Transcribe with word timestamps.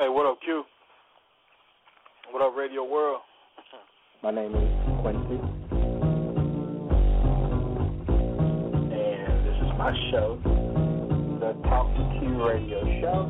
Hey, 0.00 0.08
what 0.08 0.24
up, 0.24 0.40
Q? 0.40 0.64
What 2.30 2.40
up, 2.40 2.56
Radio 2.56 2.84
World? 2.90 3.20
My 4.22 4.30
name 4.30 4.54
is 4.54 5.00
Quincy. 5.02 5.38
And 8.96 9.46
this 9.46 9.56
is 9.60 9.72
my 9.76 9.92
show, 10.10 10.40
the 11.38 11.52
Talk 11.68 11.94
to 11.94 12.18
Q 12.18 12.48
Radio 12.48 12.80
Show. 13.02 13.28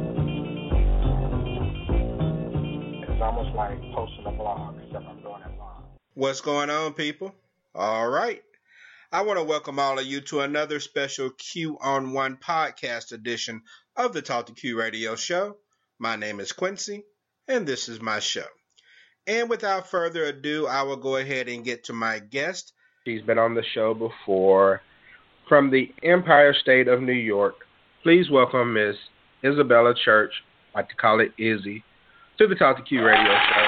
It's 3.02 3.20
almost 3.20 3.52
like 3.56 3.80
posting 3.92 4.26
a 4.26 4.30
blog, 4.30 4.76
except 4.86 5.06
I'm 5.06 5.20
doing 5.22 5.42
it 5.42 5.58
live. 5.58 5.82
What's 6.14 6.40
going 6.40 6.70
on, 6.70 6.92
people? 6.92 7.34
All 7.74 8.08
right. 8.08 8.44
I 9.10 9.22
want 9.22 9.40
to 9.40 9.44
welcome 9.44 9.80
all 9.80 9.98
of 9.98 10.06
you 10.06 10.20
to 10.20 10.42
another 10.42 10.78
special 10.78 11.30
Q 11.30 11.78
on 11.80 12.12
One 12.12 12.36
podcast 12.36 13.10
edition 13.10 13.62
of 13.96 14.12
the 14.12 14.22
Talk 14.22 14.46
to 14.46 14.52
Q 14.52 14.78
Radio 14.78 15.16
Show. 15.16 15.56
My 16.02 16.16
name 16.16 16.40
is 16.40 16.50
Quincy, 16.52 17.04
and 17.46 17.66
this 17.66 17.86
is 17.86 18.00
my 18.00 18.20
show. 18.20 18.46
And 19.26 19.50
without 19.50 19.90
further 19.90 20.24
ado, 20.24 20.66
I 20.66 20.82
will 20.82 20.96
go 20.96 21.16
ahead 21.16 21.46
and 21.46 21.62
get 21.62 21.84
to 21.84 21.92
my 21.92 22.20
guest. 22.20 22.72
She's 23.06 23.20
been 23.20 23.38
on 23.38 23.52
the 23.52 23.62
show 23.74 23.92
before. 23.92 24.80
From 25.46 25.70
the 25.70 25.92
Empire 26.02 26.54
State 26.54 26.88
of 26.88 27.02
New 27.02 27.12
York, 27.12 27.56
please 28.02 28.30
welcome 28.30 28.72
Miss 28.72 28.96
Isabella 29.44 29.92
Church, 29.94 30.32
I 30.74 30.78
like 30.78 30.88
to 30.88 30.96
call 30.96 31.20
it 31.20 31.34
Izzy, 31.36 31.84
to 32.38 32.46
the 32.46 32.54
Talk 32.54 32.78
to 32.78 32.82
Q 32.82 33.04
Radio 33.04 33.22
Show. 33.22 33.66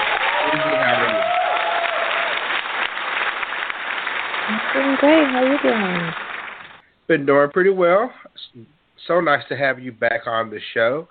Izzy, 0.54 0.72
how 0.72 1.04
are 1.04 1.12
you? 1.12 1.20
I'm 4.48 4.58
doing 4.72 4.96
great. 5.00 5.26
How 5.28 5.44
are 5.44 5.52
you 5.52 5.58
doing? 5.62 6.12
Been 7.08 7.26
doing 7.26 7.50
pretty 7.50 7.68
well. 7.68 8.10
So 9.06 9.20
nice 9.20 9.46
to 9.50 9.56
have 9.58 9.78
you 9.80 9.92
back 9.92 10.26
on 10.26 10.48
the 10.48 10.60
show. 10.72 11.08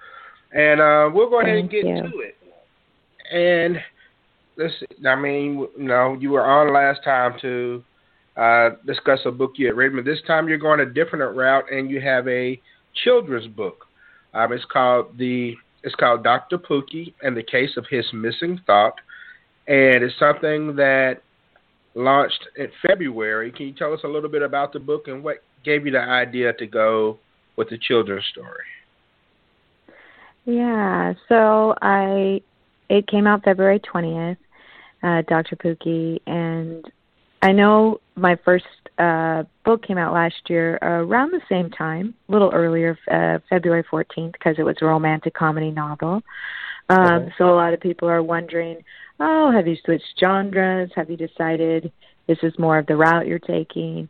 And 0.53 0.81
uh, 0.81 1.09
we'll 1.13 1.29
go 1.29 1.41
ahead 1.41 1.55
Thank 1.55 1.71
and 1.73 1.83
get 1.83 1.85
you. 1.85 2.11
to 2.11 2.19
it. 2.19 2.35
And 3.31 3.77
let's, 4.57 4.73
I 5.07 5.15
mean, 5.15 5.67
you 5.77 5.83
know, 5.83 6.17
you 6.19 6.31
were 6.31 6.45
on 6.45 6.73
last 6.73 7.03
time 7.03 7.33
to 7.41 7.83
uh, 8.35 8.71
discuss 8.85 9.19
a 9.25 9.31
book 9.31 9.53
you 9.55 9.67
had 9.67 9.75
written, 9.75 9.97
but 9.97 10.05
this 10.05 10.21
time 10.27 10.47
you're 10.47 10.57
going 10.57 10.79
a 10.81 10.85
different 10.85 11.35
route, 11.35 11.71
and 11.71 11.89
you 11.89 12.01
have 12.01 12.27
a 12.27 12.59
children's 13.03 13.47
book. 13.47 13.85
Um, 14.33 14.53
it's 14.53 14.65
called 14.71 15.17
the 15.17 15.55
it's 15.83 15.95
called 15.95 16.23
Dr. 16.23 16.57
Pookie 16.57 17.13
and 17.23 17.35
the 17.35 17.43
Case 17.43 17.71
of 17.75 17.85
His 17.89 18.05
Missing 18.13 18.61
Thought, 18.67 18.93
and 19.67 20.03
it's 20.03 20.17
something 20.19 20.75
that 20.75 21.21
launched 21.95 22.47
in 22.57 22.67
February. 22.85 23.51
Can 23.51 23.67
you 23.67 23.73
tell 23.73 23.93
us 23.93 24.01
a 24.03 24.07
little 24.07 24.29
bit 24.29 24.41
about 24.41 24.73
the 24.73 24.79
book 24.79 25.07
and 25.07 25.23
what 25.23 25.37
gave 25.65 25.85
you 25.85 25.91
the 25.91 25.99
idea 25.99 26.53
to 26.53 26.67
go 26.67 27.17
with 27.57 27.69
the 27.69 27.77
children's 27.77 28.25
story? 28.31 28.63
Yeah, 30.45 31.13
so 31.29 31.75
I 31.81 32.41
it 32.89 33.07
came 33.07 33.27
out 33.27 33.43
February 33.43 33.79
twentieth, 33.79 34.37
uh, 35.03 35.21
Dr. 35.27 35.55
Pookie, 35.55 36.19
and 36.25 36.89
I 37.41 37.51
know 37.51 37.99
my 38.15 38.37
first 38.43 38.65
uh, 38.97 39.43
book 39.63 39.85
came 39.85 39.97
out 39.97 40.13
last 40.13 40.49
year 40.49 40.77
around 40.81 41.31
the 41.31 41.41
same 41.47 41.69
time, 41.69 42.15
a 42.27 42.31
little 42.31 42.51
earlier, 42.53 42.97
uh, 43.09 43.39
February 43.49 43.83
fourteenth, 43.89 44.33
because 44.33 44.55
it 44.57 44.63
was 44.63 44.75
a 44.81 44.85
romantic 44.85 45.33
comedy 45.33 45.71
novel. 45.71 46.21
Um, 46.89 46.99
Okay. 46.99 47.33
So 47.37 47.45
a 47.45 47.55
lot 47.55 47.73
of 47.73 47.79
people 47.79 48.09
are 48.09 48.23
wondering, 48.23 48.83
oh, 49.19 49.51
have 49.51 49.67
you 49.67 49.77
switched 49.85 50.19
genres? 50.19 50.89
Have 50.95 51.09
you 51.09 51.17
decided 51.17 51.91
this 52.27 52.39
is 52.43 52.57
more 52.57 52.77
of 52.77 52.87
the 52.87 52.95
route 52.95 53.27
you're 53.27 53.39
taking? 53.39 54.09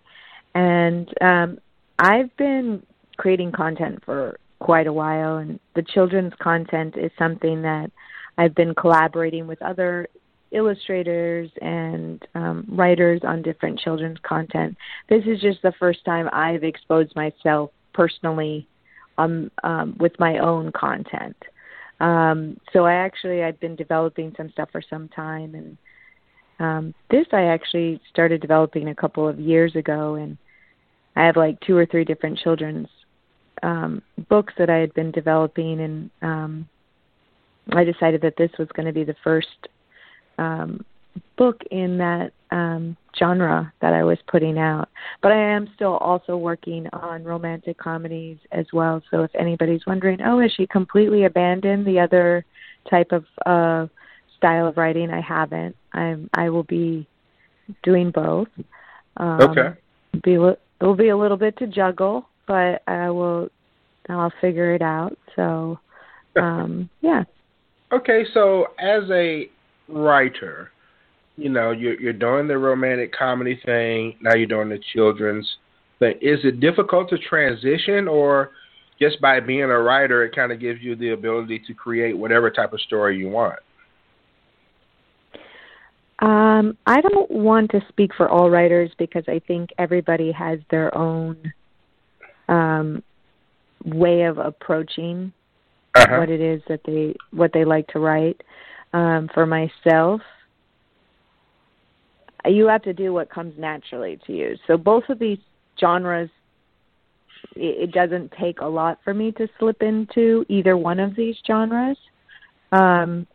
And 0.55 1.07
um, 1.21 1.59
I've 1.99 2.35
been 2.37 2.83
creating 3.17 3.51
content 3.51 4.03
for 4.05 4.37
quite 4.61 4.85
a 4.87 4.93
while, 4.93 5.37
and 5.37 5.59
the 5.75 5.81
children's 5.81 6.33
content 6.39 6.95
is 6.95 7.11
something 7.17 7.63
that 7.63 7.91
I've 8.37 8.55
been 8.55 8.75
collaborating 8.75 9.47
with 9.47 9.61
other 9.61 10.07
illustrators 10.51 11.49
and 11.61 12.21
um, 12.35 12.65
writers 12.69 13.21
on 13.23 13.41
different 13.41 13.79
children's 13.79 14.19
content. 14.21 14.77
This 15.09 15.23
is 15.25 15.41
just 15.41 15.61
the 15.63 15.73
first 15.79 16.05
time 16.05 16.29
I've 16.31 16.63
exposed 16.63 17.15
myself 17.15 17.71
personally 17.93 18.67
um, 19.17 19.49
um, 19.63 19.95
with 19.99 20.13
my 20.19 20.37
own 20.37 20.71
content. 20.73 21.37
Um, 21.99 22.59
so 22.71 22.85
I 22.85 22.93
actually 22.93 23.43
I've 23.43 23.59
been 23.59 23.75
developing 23.75 24.33
some 24.37 24.51
stuff 24.51 24.69
for 24.71 24.81
some 24.87 25.07
time, 25.09 25.55
and 25.55 25.77
um, 26.59 26.93
this 27.09 27.25
I 27.31 27.43
actually 27.45 27.99
started 28.11 28.41
developing 28.41 28.89
a 28.89 28.95
couple 28.95 29.27
of 29.27 29.39
years 29.39 29.75
ago, 29.75 30.15
and 30.15 30.37
I 31.15 31.25
have 31.25 31.35
like 31.35 31.59
two 31.61 31.75
or 31.75 31.85
three 31.87 32.05
different 32.05 32.37
children's 32.37 32.87
um, 33.63 34.01
books 34.29 34.53
that 34.57 34.69
I 34.69 34.77
had 34.77 34.93
been 34.93 35.11
developing, 35.11 35.79
and 35.79 36.09
um, 36.21 36.69
I 37.71 37.83
decided 37.83 38.21
that 38.21 38.35
this 38.37 38.51
was 38.57 38.67
going 38.69 38.85
to 38.85 38.93
be 38.93 39.03
the 39.03 39.15
first 39.23 39.47
um, 40.37 40.83
book 41.37 41.61
in 41.71 41.97
that 41.97 42.31
um, 42.51 42.97
genre 43.17 43.71
that 43.81 43.93
I 43.93 44.03
was 44.03 44.17
putting 44.27 44.57
out. 44.57 44.89
But 45.21 45.31
I 45.31 45.53
am 45.53 45.69
still 45.75 45.97
also 45.97 46.37
working 46.37 46.87
on 46.93 47.23
romantic 47.23 47.77
comedies 47.77 48.37
as 48.51 48.65
well. 48.73 49.01
So 49.11 49.23
if 49.23 49.31
anybody's 49.35 49.85
wondering, 49.85 50.21
oh, 50.21 50.39
has 50.39 50.51
she 50.51 50.67
completely 50.67 51.25
abandoned 51.25 51.85
the 51.85 51.99
other 51.99 52.45
type 52.89 53.11
of 53.11 53.25
uh, 53.45 53.87
style 54.37 54.67
of 54.67 54.77
writing? 54.77 55.11
I 55.11 55.21
haven't. 55.21 55.75
I'm. 55.93 56.29
I 56.33 56.49
will 56.49 56.63
be 56.63 57.07
doing 57.83 58.11
both. 58.11 58.47
Um, 59.17 59.41
Okay. 59.41 59.79
Be 60.23 60.33
it 60.33 60.85
will 60.85 60.95
be 60.95 61.09
a 61.09 61.17
little 61.17 61.37
bit 61.37 61.57
to 61.57 61.67
juggle, 61.67 62.27
but 62.47 62.81
I 62.87 63.09
will. 63.09 63.49
I'll 64.09 64.33
figure 64.41 64.73
it 64.73 64.81
out. 64.81 65.17
So, 65.35 65.79
um, 66.35 66.89
yeah. 67.01 67.23
Okay, 67.91 68.25
so 68.33 68.67
as 68.79 69.03
a 69.11 69.49
writer, 69.87 70.71
you 71.37 71.49
know, 71.49 71.71
you're 71.71 71.99
you're 71.99 72.13
doing 72.13 72.47
the 72.47 72.57
romantic 72.57 73.13
comedy 73.13 73.59
thing. 73.65 74.15
Now 74.21 74.33
you're 74.35 74.47
doing 74.47 74.69
the 74.69 74.79
children's 74.93 75.49
thing. 75.99 76.15
Is 76.21 76.39
it 76.43 76.59
difficult 76.59 77.09
to 77.09 77.17
transition, 77.17 78.07
or 78.07 78.51
just 78.99 79.19
by 79.21 79.39
being 79.39 79.63
a 79.63 79.79
writer, 79.79 80.23
it 80.23 80.35
kind 80.35 80.51
of 80.51 80.59
gives 80.59 80.81
you 80.81 80.95
the 80.95 81.09
ability 81.09 81.61
to 81.67 81.73
create 81.73 82.17
whatever 82.17 82.49
type 82.49 82.73
of 82.73 82.81
story 82.81 83.17
you 83.17 83.29
want? 83.29 83.59
Um, 86.19 86.77
I 86.85 87.01
don't 87.01 87.31
want 87.31 87.71
to 87.71 87.81
speak 87.89 88.11
for 88.15 88.29
all 88.29 88.51
writers 88.51 88.91
because 88.99 89.23
I 89.27 89.41
think 89.47 89.71
everybody 89.79 90.31
has 90.31 90.59
their 90.69 90.95
own 90.95 91.51
um, 92.51 93.01
way 93.83 94.23
of 94.23 94.37
approaching 94.37 95.33
Uh-huh. 95.95 96.19
what 96.19 96.29
it 96.29 96.39
is 96.39 96.61
that 96.69 96.81
they 96.85 97.13
what 97.31 97.51
they 97.53 97.65
like 97.65 97.87
to 97.87 97.99
write. 97.99 98.39
Um, 98.93 99.29
for 99.33 99.45
myself, 99.45 100.21
you 102.45 102.67
have 102.67 102.83
to 102.83 102.93
do 102.93 103.13
what 103.13 103.29
comes 103.29 103.53
naturally 103.57 104.17
to 104.25 104.31
you. 104.33 104.57
So 104.67 104.77
both 104.77 105.03
of 105.09 105.17
these 105.19 105.39
genres, 105.79 106.29
it, 107.55 107.89
it 107.89 107.91
doesn't 107.91 108.31
take 108.39 108.61
a 108.61 108.65
lot 108.79 108.99
for 109.03 109.13
me 109.13 109.31
to 109.33 109.47
slip 109.59 109.81
into 109.81 110.45
either 110.49 110.75
one 110.77 110.99
of 110.99 111.15
these 111.15 111.35
genres. 111.45 111.97
Um, 112.71 113.27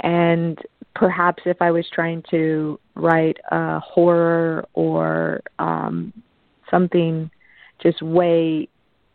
and 0.00 0.58
perhaps 0.94 1.42
if 1.44 1.60
I 1.60 1.70
was 1.70 1.86
trying 1.92 2.22
to 2.30 2.78
write 2.94 3.38
a 3.50 3.80
horror 3.80 4.66
or 4.74 5.40
um, 5.58 6.12
something 6.70 7.30
just 7.82 8.02
way 8.02 8.68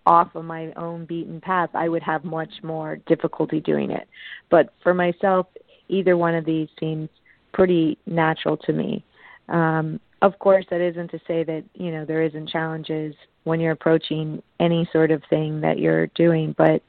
off 0.06 0.34
of 0.36 0.46
my 0.46 0.72
own 0.74 1.06
beaten 1.06 1.40
path, 1.40 1.70
I 1.74 1.88
would 1.90 2.04
have 2.04 2.24
much 2.24 2.52
more 2.64 2.98
difficulty 3.08 3.60
doing 3.60 3.92
it. 3.92 4.08
But 4.50 4.74
for 4.82 4.94
myself, 4.94 5.48
either 5.88 6.18
one 6.18 6.36
of 6.36 6.46
these 6.46 6.68
seems 6.80 7.10
pretty 7.54 7.98
natural 8.06 8.58
to 8.58 8.74
me. 8.74 9.04
Um, 9.50 10.00
of 10.22 10.38
course, 10.40 10.66
that 10.70 10.82
isn't 10.82 11.12
to 11.12 11.20
say 11.28 11.44
that 11.44 11.64
you 11.76 11.92
know 11.92 12.06
there 12.06 12.24
isn't 12.24 12.50
challenges 12.50 13.16
when 13.44 13.60
you're 13.60 13.72
approaching 13.72 14.42
any 14.60 14.88
sort 14.92 15.12
of 15.12 15.24
thing 15.30 15.62
that 15.62 15.80
you're 15.80 16.08
doing, 16.08 16.54
but 16.58 16.82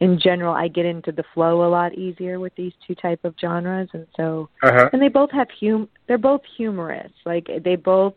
in 0.00 0.20
general, 0.20 0.54
I 0.54 0.68
get 0.68 0.84
into 0.84 1.10
the 1.10 1.24
flow 1.32 1.66
a 1.66 1.70
lot 1.70 1.94
easier 1.94 2.38
with 2.38 2.54
these 2.54 2.72
two 2.86 2.94
type 2.94 3.24
of 3.24 3.34
genres, 3.40 3.88
and 3.94 4.06
so 4.16 4.48
Uh-huh. 4.62 4.90
and 4.92 5.00
they 5.00 5.08
both 5.08 5.30
have 5.32 5.48
hum. 5.60 5.88
They're 6.06 6.18
both 6.18 6.42
humorous. 6.56 7.12
Like 7.24 7.48
they 7.62 7.76
both 7.76 8.14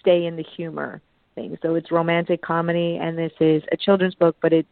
stay 0.00 0.26
in 0.26 0.36
the 0.36 0.42
humor 0.42 1.00
thing. 1.40 1.58
So 1.62 1.74
it's 1.74 1.90
romantic 1.90 2.42
comedy, 2.42 2.98
and 3.00 3.16
this 3.16 3.32
is 3.40 3.62
a 3.72 3.76
children's 3.76 4.14
book, 4.14 4.36
but 4.42 4.52
it's 4.52 4.68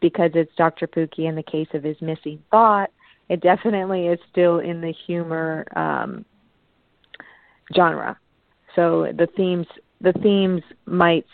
because 0.00 0.30
it's 0.34 0.52
Dr. 0.56 0.86
Pookie 0.86 1.28
and 1.28 1.36
the 1.36 1.42
case 1.42 1.68
of 1.74 1.82
his 1.82 1.96
missing 2.00 2.42
thought. 2.50 2.90
It 3.28 3.40
definitely 3.40 4.06
is 4.06 4.18
still 4.30 4.60
in 4.60 4.80
the 4.80 4.94
humor 5.06 5.66
um, 5.76 6.24
genre. 7.74 8.18
So 8.74 9.12
the 9.16 9.28
themes 9.36 9.66
the 10.00 10.12
themes 10.22 10.62
might 10.86 11.26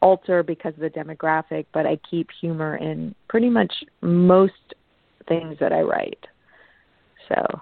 alter 0.00 0.42
because 0.42 0.72
of 0.74 0.80
the 0.80 0.88
demographic, 0.88 1.66
but 1.74 1.84
I 1.84 1.98
keep 2.10 2.28
humor 2.40 2.76
in 2.76 3.14
pretty 3.28 3.50
much 3.50 3.72
most 4.00 4.54
things 5.28 5.58
that 5.60 5.74
I 5.74 5.82
write. 5.82 6.26
So 7.28 7.60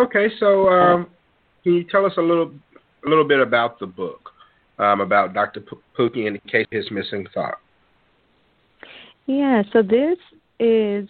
Okay, 0.00 0.26
so 0.40 0.68
um, 0.68 1.06
can 1.62 1.74
you 1.74 1.84
tell 1.84 2.04
us 2.04 2.12
a 2.18 2.20
little 2.20 2.52
a 3.06 3.08
little 3.08 3.26
bit 3.26 3.38
about 3.38 3.78
the 3.78 3.86
book, 3.86 4.30
um, 4.78 5.00
about 5.00 5.34
Dr. 5.34 5.62
Pookie 5.98 6.26
and 6.26 6.36
the 6.36 6.50
case 6.50 6.66
his 6.70 6.90
missing 6.90 7.26
thought? 7.32 7.58
Yeah, 9.26 9.62
so 9.72 9.82
this 9.82 10.18
is 10.60 11.08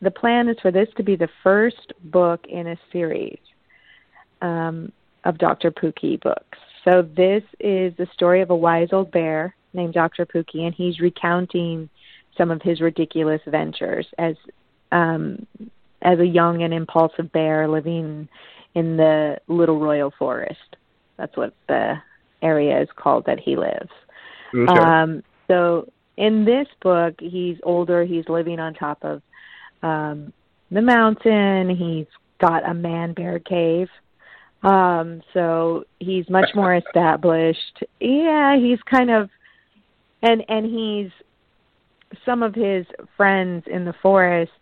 the 0.00 0.10
plan 0.10 0.48
is 0.48 0.56
for 0.60 0.70
this 0.70 0.88
to 0.96 1.02
be 1.02 1.16
the 1.16 1.28
first 1.42 1.92
book 2.04 2.44
in 2.48 2.68
a 2.68 2.76
series 2.92 3.38
um, 4.42 4.92
of 5.24 5.38
Dr. 5.38 5.70
Pookie 5.70 6.20
books. 6.20 6.58
So 6.84 7.02
this 7.02 7.42
is 7.58 7.92
the 7.96 8.06
story 8.14 8.40
of 8.40 8.50
a 8.50 8.56
wise 8.56 8.88
old 8.92 9.10
bear 9.10 9.54
named 9.72 9.94
Dr. 9.94 10.24
Pookie, 10.24 10.62
and 10.62 10.74
he's 10.74 11.00
recounting 11.00 11.88
some 12.36 12.50
of 12.50 12.62
his 12.62 12.80
ridiculous 12.80 13.42
ventures 13.46 14.06
as 14.18 14.36
um, 14.92 15.46
as 16.02 16.20
a 16.20 16.26
young 16.26 16.62
and 16.62 16.72
impulsive 16.72 17.30
bear 17.32 17.68
living 17.68 18.28
in 18.74 18.96
the 18.96 19.38
Little 19.48 19.80
Royal 19.80 20.12
Forest. 20.16 20.76
That's 21.16 21.36
what 21.36 21.52
the 21.66 21.96
area 22.42 22.80
is 22.80 22.88
called 22.96 23.24
that 23.26 23.38
he 23.40 23.56
lives. 23.56 23.90
Okay. 24.54 24.80
Um, 24.80 25.22
so 25.46 25.90
in 26.16 26.44
this 26.44 26.66
book, 26.82 27.14
he's 27.20 27.56
older. 27.62 28.04
He's 28.04 28.28
living 28.28 28.58
on 28.58 28.74
top 28.74 28.98
of 29.02 29.22
um, 29.82 30.32
the 30.70 30.82
mountain. 30.82 31.70
He's 31.70 32.06
got 32.40 32.68
a 32.68 32.74
man 32.74 33.12
bear 33.12 33.38
cave. 33.38 33.88
Um, 34.62 35.22
so 35.32 35.84
he's 36.00 36.28
much 36.28 36.50
more 36.54 36.74
established. 36.86 37.82
Yeah, 38.00 38.56
he's 38.56 38.80
kind 38.90 39.10
of, 39.10 39.30
and 40.22 40.42
and 40.48 40.66
he's 40.66 41.10
some 42.24 42.42
of 42.42 42.54
his 42.54 42.86
friends 43.16 43.64
in 43.70 43.84
the 43.84 43.94
forest, 44.02 44.52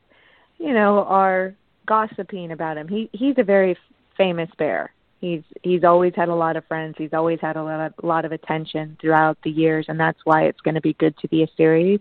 you 0.59 0.75
know, 0.75 1.05
are 1.05 1.55
gossiping 1.87 2.53
about 2.53 2.77
him. 2.77 2.89
He 2.89 3.09
he's 3.13 3.37
a 3.39 3.45
very 3.45 3.77
famous 4.17 4.51
bear. 4.59 4.93
He's 5.27 5.43
he's 5.65 5.83
always 5.83 6.15
had 6.15 6.29
a 6.29 6.35
lot 6.35 6.57
of 6.57 6.65
friends. 6.67 6.95
He's 6.97 7.13
always 7.13 7.41
had 7.41 7.57
a 7.57 7.63
lot 7.65 7.81
of, 7.87 7.95
a 8.01 8.07
lot 8.07 8.25
of 8.25 8.31
attention 8.31 8.97
throughout 9.01 9.37
the 9.43 9.51
years, 9.51 9.87
and 9.89 9.99
that's 9.99 10.21
why 10.23 10.45
it's 10.45 10.61
going 10.61 10.77
to 10.77 10.81
be 10.81 10.93
good 10.93 11.19
to 11.19 11.27
be 11.27 11.43
a 11.43 11.49
series. 11.57 11.99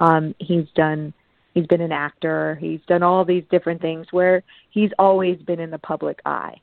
Um, 0.00 0.34
he's 0.40 0.66
done. 0.74 1.14
He's 1.54 1.68
been 1.68 1.80
an 1.80 1.92
actor. 1.92 2.56
He's 2.60 2.80
done 2.88 3.04
all 3.04 3.24
these 3.24 3.44
different 3.52 3.80
things 3.80 4.08
where 4.10 4.42
he's 4.70 4.90
always 4.98 5.38
been 5.42 5.60
in 5.60 5.70
the 5.70 5.78
public 5.78 6.18
eye. 6.26 6.56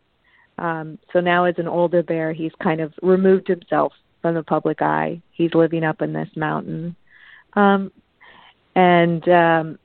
Um, 0.58 1.00
so 1.14 1.22
now, 1.22 1.46
as 1.46 1.56
an 1.58 1.70
older 1.70 2.04
bear, 2.04 2.34
he's 2.34 2.52
kind 2.62 2.82
of 2.82 2.94
removed 3.02 3.48
himself 3.48 3.94
from 4.22 4.36
the 4.36 4.44
public 4.44 4.82
eye. 4.82 5.22
He's 5.32 5.54
living 5.54 5.86
up 5.86 6.02
in 6.02 6.12
this 6.12 6.30
mountain, 6.36 6.98
um, 7.54 7.94
and 8.76 9.26
um, 9.30 9.80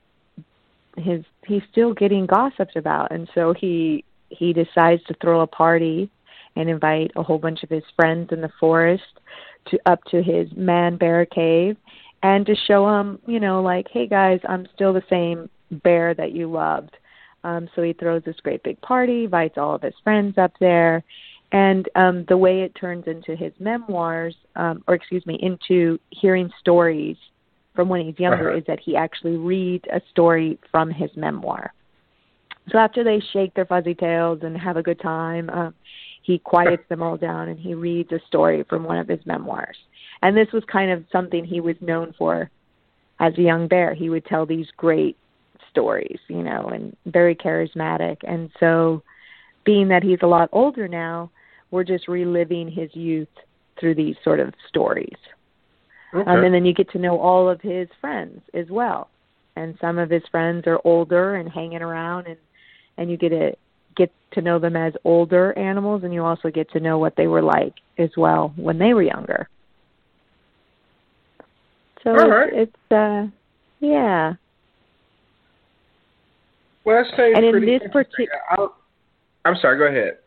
his 0.97 1.23
he's 1.47 1.63
still 1.71 1.93
getting 1.93 2.25
gossiped 2.25 2.75
about, 2.75 3.13
and 3.13 3.29
so 3.33 3.53
he 3.53 4.03
he 4.29 4.53
decides 4.53 5.03
to 5.05 5.15
throw 5.21 5.41
a 5.41 5.47
party 5.47 6.09
and 6.55 6.69
invite 6.69 7.11
a 7.15 7.23
whole 7.23 7.37
bunch 7.37 7.63
of 7.63 7.69
his 7.69 7.83
friends 7.95 8.29
in 8.31 8.41
the 8.41 8.51
forest 8.59 9.03
to 9.69 9.79
up 9.85 10.03
to 10.05 10.21
his 10.21 10.49
man 10.55 10.97
bear 10.97 11.25
cave 11.25 11.77
and 12.23 12.45
to 12.45 12.55
show 12.67 12.85
them, 12.85 13.19
you 13.25 13.39
know, 13.39 13.61
like, 13.61 13.87
hey 13.91 14.07
guys, 14.07 14.39
I'm 14.47 14.67
still 14.73 14.93
the 14.93 15.03
same 15.09 15.49
bear 15.83 16.13
that 16.15 16.31
you 16.31 16.51
loved. 16.51 16.97
Um, 17.43 17.69
so 17.73 17.81
he 17.81 17.93
throws 17.93 18.23
this 18.25 18.35
great 18.43 18.63
big 18.63 18.81
party, 18.81 19.23
invites 19.25 19.57
all 19.57 19.75
of 19.75 19.81
his 19.81 19.93
friends 20.03 20.37
up 20.37 20.51
there, 20.59 21.03
and 21.51 21.87
um, 21.95 22.25
the 22.27 22.37
way 22.37 22.61
it 22.61 22.75
turns 22.75 23.05
into 23.07 23.35
his 23.35 23.53
memoirs, 23.59 24.35
um, 24.55 24.83
or 24.87 24.95
excuse 24.95 25.25
me, 25.25 25.39
into 25.41 25.97
hearing 26.09 26.51
stories 26.59 27.15
from 27.73 27.87
when 27.87 28.01
he's 28.01 28.19
younger, 28.19 28.49
Uh-huh. 28.49 28.57
is 28.57 28.65
that 28.67 28.79
he 28.79 28.95
actually 28.97 29.37
reads 29.37 29.85
a 29.93 30.01
story 30.11 30.59
from 30.69 30.89
his 30.89 31.09
memoir. 31.15 31.73
So 32.71 32.77
after 32.77 33.03
they 33.03 33.21
shake 33.33 33.53
their 33.53 33.65
fuzzy 33.65 33.95
tails 33.95 34.39
and 34.43 34.57
have 34.57 34.77
a 34.77 34.83
good 34.83 34.99
time, 34.99 35.49
um, 35.49 35.73
he 36.21 36.37
quiets 36.37 36.83
them 36.89 37.01
all 37.01 37.17
down 37.17 37.49
and 37.49 37.59
he 37.59 37.73
reads 37.73 38.11
a 38.11 38.19
story 38.27 38.63
from 38.69 38.83
one 38.83 38.97
of 38.97 39.07
his 39.07 39.25
memoirs. 39.25 39.77
And 40.21 40.35
this 40.35 40.51
was 40.51 40.63
kind 40.71 40.91
of 40.91 41.05
something 41.11 41.45
he 41.45 41.61
was 41.61 41.75
known 41.81 42.13
for 42.17 42.49
as 43.19 43.33
a 43.37 43.41
young 43.41 43.67
bear. 43.67 43.93
He 43.93 44.09
would 44.09 44.25
tell 44.25 44.45
these 44.45 44.67
great 44.77 45.17
stories, 45.71 46.19
you 46.27 46.43
know, 46.43 46.69
and 46.73 46.95
very 47.05 47.35
charismatic. 47.35 48.17
And 48.23 48.49
so, 48.59 49.03
being 49.65 49.87
that 49.89 50.03
he's 50.03 50.19
a 50.21 50.27
lot 50.27 50.49
older 50.51 50.87
now, 50.87 51.31
we're 51.71 51.83
just 51.83 52.07
reliving 52.07 52.69
his 52.69 52.89
youth 52.95 53.27
through 53.79 53.95
these 53.95 54.15
sort 54.23 54.39
of 54.39 54.53
stories. 54.67 55.17
Okay. 56.13 56.29
Um, 56.29 56.43
and 56.43 56.53
then 56.53 56.65
you 56.65 56.73
get 56.73 56.89
to 56.91 56.99
know 56.99 57.19
all 57.19 57.49
of 57.49 57.61
his 57.61 57.87
friends 58.01 58.41
as 58.53 58.65
well. 58.69 59.09
And 59.55 59.77
some 59.79 59.99
of 59.99 60.09
his 60.09 60.23
friends 60.31 60.65
are 60.65 60.79
older 60.85 61.35
and 61.35 61.49
hanging 61.49 61.81
around, 61.81 62.27
and 62.27 62.37
and 62.99 63.09
you 63.09 63.17
get 63.17 63.29
to 63.29 63.55
get 63.95 64.11
to 64.31 64.41
know 64.41 64.59
them 64.59 64.75
as 64.75 64.93
older 65.05 65.57
animals, 65.57 66.03
and 66.03 66.13
you 66.13 66.23
also 66.23 66.49
get 66.49 66.69
to 66.71 66.79
know 66.79 66.99
what 66.99 67.15
they 67.15 67.27
were 67.27 67.41
like 67.41 67.73
as 67.97 68.09
well 68.17 68.53
when 68.55 68.77
they 68.77 68.93
were 68.93 69.01
younger. 69.01 69.47
So 72.03 72.11
right. 72.11 72.53
it's, 72.53 72.71
it's 72.71 72.91
uh, 72.91 73.27
yeah. 73.79 74.33
well, 76.85 77.03
that 77.03 77.17
seems 77.17 77.37
and 77.37 77.45
in 77.45 77.65
this 77.65 77.81
interesting. 77.83 78.27
I'm 79.45 79.55
sorry. 79.61 79.77
Go 79.77 79.85
ahead. 79.85 80.17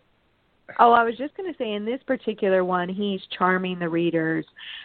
Oh, 0.78 0.92
I 0.92 1.04
was 1.04 1.16
just 1.16 1.36
going 1.36 1.52
to 1.52 1.58
say, 1.58 1.72
in 1.72 1.84
this 1.84 2.00
particular 2.06 2.64
one, 2.64 2.88
he's 2.88 3.20
charming 3.36 3.78
the 3.78 3.88
readers 3.88 4.44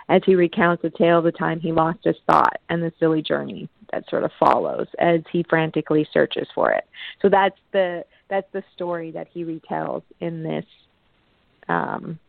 as 0.09 0.21
he 0.25 0.35
recounts 0.35 0.81
the 0.81 0.89
tale 0.89 1.19
of 1.19 1.23
the 1.23 1.31
time 1.31 1.59
he 1.59 1.71
lost 1.71 1.99
his 2.03 2.15
thought 2.25 2.59
and 2.69 2.81
the 2.81 2.91
silly 2.99 3.21
journey 3.21 3.69
that 3.91 4.09
sort 4.09 4.23
of 4.23 4.31
follows 4.39 4.87
as 4.99 5.21
he 5.31 5.45
frantically 5.49 6.07
searches 6.11 6.47
for 6.53 6.71
it. 6.71 6.83
So 7.21 7.29
that's 7.29 7.57
the 7.71 8.03
that's 8.29 8.47
the 8.51 8.63
story 8.75 9.11
that 9.11 9.27
he 9.31 9.45
retells 9.45 10.03
in 10.19 10.43
this 10.43 10.65
um, 11.69 12.19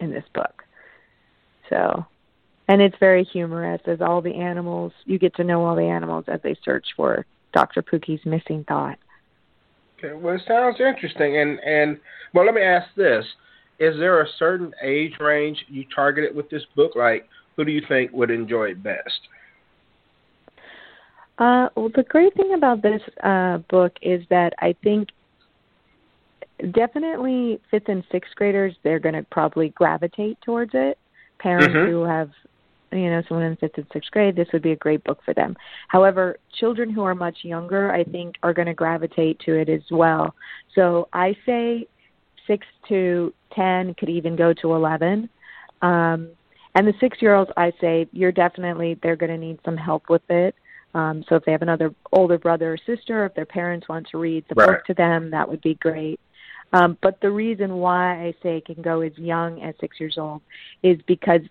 in 0.00 0.10
this 0.10 0.24
book. 0.34 0.64
So, 1.70 2.04
and 2.68 2.80
it's 2.80 2.96
very 2.98 3.24
humorous 3.24 3.80
as 3.86 4.00
all 4.00 4.20
the 4.20 4.34
animals 4.34 4.92
you 5.04 5.18
get 5.18 5.34
to 5.36 5.44
know 5.44 5.64
all 5.64 5.76
the 5.76 5.82
animals 5.82 6.24
as 6.28 6.40
they 6.42 6.56
search 6.64 6.86
for 6.96 7.24
Dr. 7.52 7.82
Pookie's 7.82 8.24
missing 8.24 8.64
thought. 8.68 8.98
Okay, 9.98 10.14
well, 10.14 10.34
it 10.34 10.42
sounds 10.46 10.80
interesting. 10.80 11.38
And 11.38 11.58
and 11.60 11.98
well, 12.34 12.44
let 12.44 12.54
me 12.54 12.62
ask 12.62 12.88
this: 12.96 13.24
Is 13.78 13.96
there 13.98 14.20
a 14.20 14.28
certain 14.38 14.72
age 14.82 15.14
range 15.20 15.64
you 15.68 15.84
targeted 15.94 16.34
with 16.34 16.48
this 16.50 16.64
book? 16.74 16.92
Like, 16.94 17.28
who 17.56 17.64
do 17.64 17.72
you 17.72 17.82
think 17.88 18.12
would 18.12 18.30
enjoy 18.30 18.70
it 18.70 18.82
best? 18.82 19.20
Uh, 21.38 21.68
well, 21.76 21.90
the 21.94 22.04
great 22.08 22.34
thing 22.34 22.54
about 22.54 22.82
this 22.82 23.02
uh, 23.22 23.58
book 23.68 23.92
is 24.00 24.24
that 24.30 24.54
I 24.60 24.74
think 24.82 25.08
definitely 26.72 27.60
fifth 27.70 27.88
and 27.88 28.02
sixth 28.10 28.34
graders 28.36 28.74
they're 28.82 28.98
going 28.98 29.14
to 29.14 29.26
probably 29.30 29.70
gravitate 29.70 30.38
towards 30.42 30.70
it. 30.74 30.98
Parents 31.38 31.74
Mhm. 31.74 31.86
who 31.86 32.02
have, 32.04 32.30
you 32.92 33.10
know, 33.10 33.22
someone 33.28 33.46
in 33.46 33.56
fifth 33.56 33.78
and 33.78 33.86
sixth 33.92 34.10
grade, 34.10 34.36
this 34.36 34.48
would 34.52 34.62
be 34.62 34.72
a 34.72 34.76
great 34.76 35.02
book 35.04 35.20
for 35.24 35.34
them. 35.34 35.56
However, 35.88 36.36
children 36.58 36.90
who 36.90 37.02
are 37.02 37.14
much 37.14 37.38
younger, 37.42 37.92
I 37.92 38.04
think, 38.04 38.36
are 38.42 38.54
going 38.54 38.66
to 38.66 38.74
gravitate 38.74 39.38
to 39.40 39.54
it 39.54 39.68
as 39.68 39.82
well. 39.90 40.34
So 40.74 41.08
I 41.12 41.36
say 41.44 41.86
six 42.46 42.66
to 42.88 43.32
ten 43.52 43.94
could 43.94 44.08
even 44.08 44.36
go 44.36 44.52
to 44.54 44.74
eleven. 44.74 45.28
Um, 45.82 46.30
and 46.74 46.86
the 46.86 46.94
six 47.00 47.20
year 47.20 47.34
olds, 47.34 47.50
I 47.56 47.72
say 47.80 48.06
you're 48.12 48.32
definitely 48.32 48.98
they're 49.02 49.16
going 49.16 49.32
to 49.32 49.38
need 49.38 49.58
some 49.64 49.76
help 49.76 50.08
with 50.08 50.28
it. 50.28 50.54
Um, 50.94 51.24
so 51.28 51.34
if 51.34 51.44
they 51.44 51.52
have 51.52 51.62
another 51.62 51.94
older 52.12 52.38
brother 52.38 52.72
or 52.72 52.78
sister, 52.78 53.26
if 53.26 53.34
their 53.34 53.46
parents 53.46 53.88
want 53.88 54.06
to 54.08 54.18
read 54.18 54.44
the 54.48 54.54
Right. 54.54 54.68
book 54.68 54.84
to 54.86 54.94
them, 54.94 55.30
that 55.30 55.48
would 55.48 55.60
be 55.60 55.74
great. 55.74 56.20
Um, 56.72 56.96
but 57.02 57.20
the 57.20 57.30
reason 57.30 57.76
why 57.76 58.26
I 58.26 58.34
say 58.42 58.58
it 58.58 58.66
can 58.66 58.82
go 58.82 59.00
as 59.00 59.16
young 59.18 59.62
as 59.62 59.74
six 59.80 60.00
years 60.00 60.16
old 60.18 60.42
is 60.82 60.98
because 61.06 61.42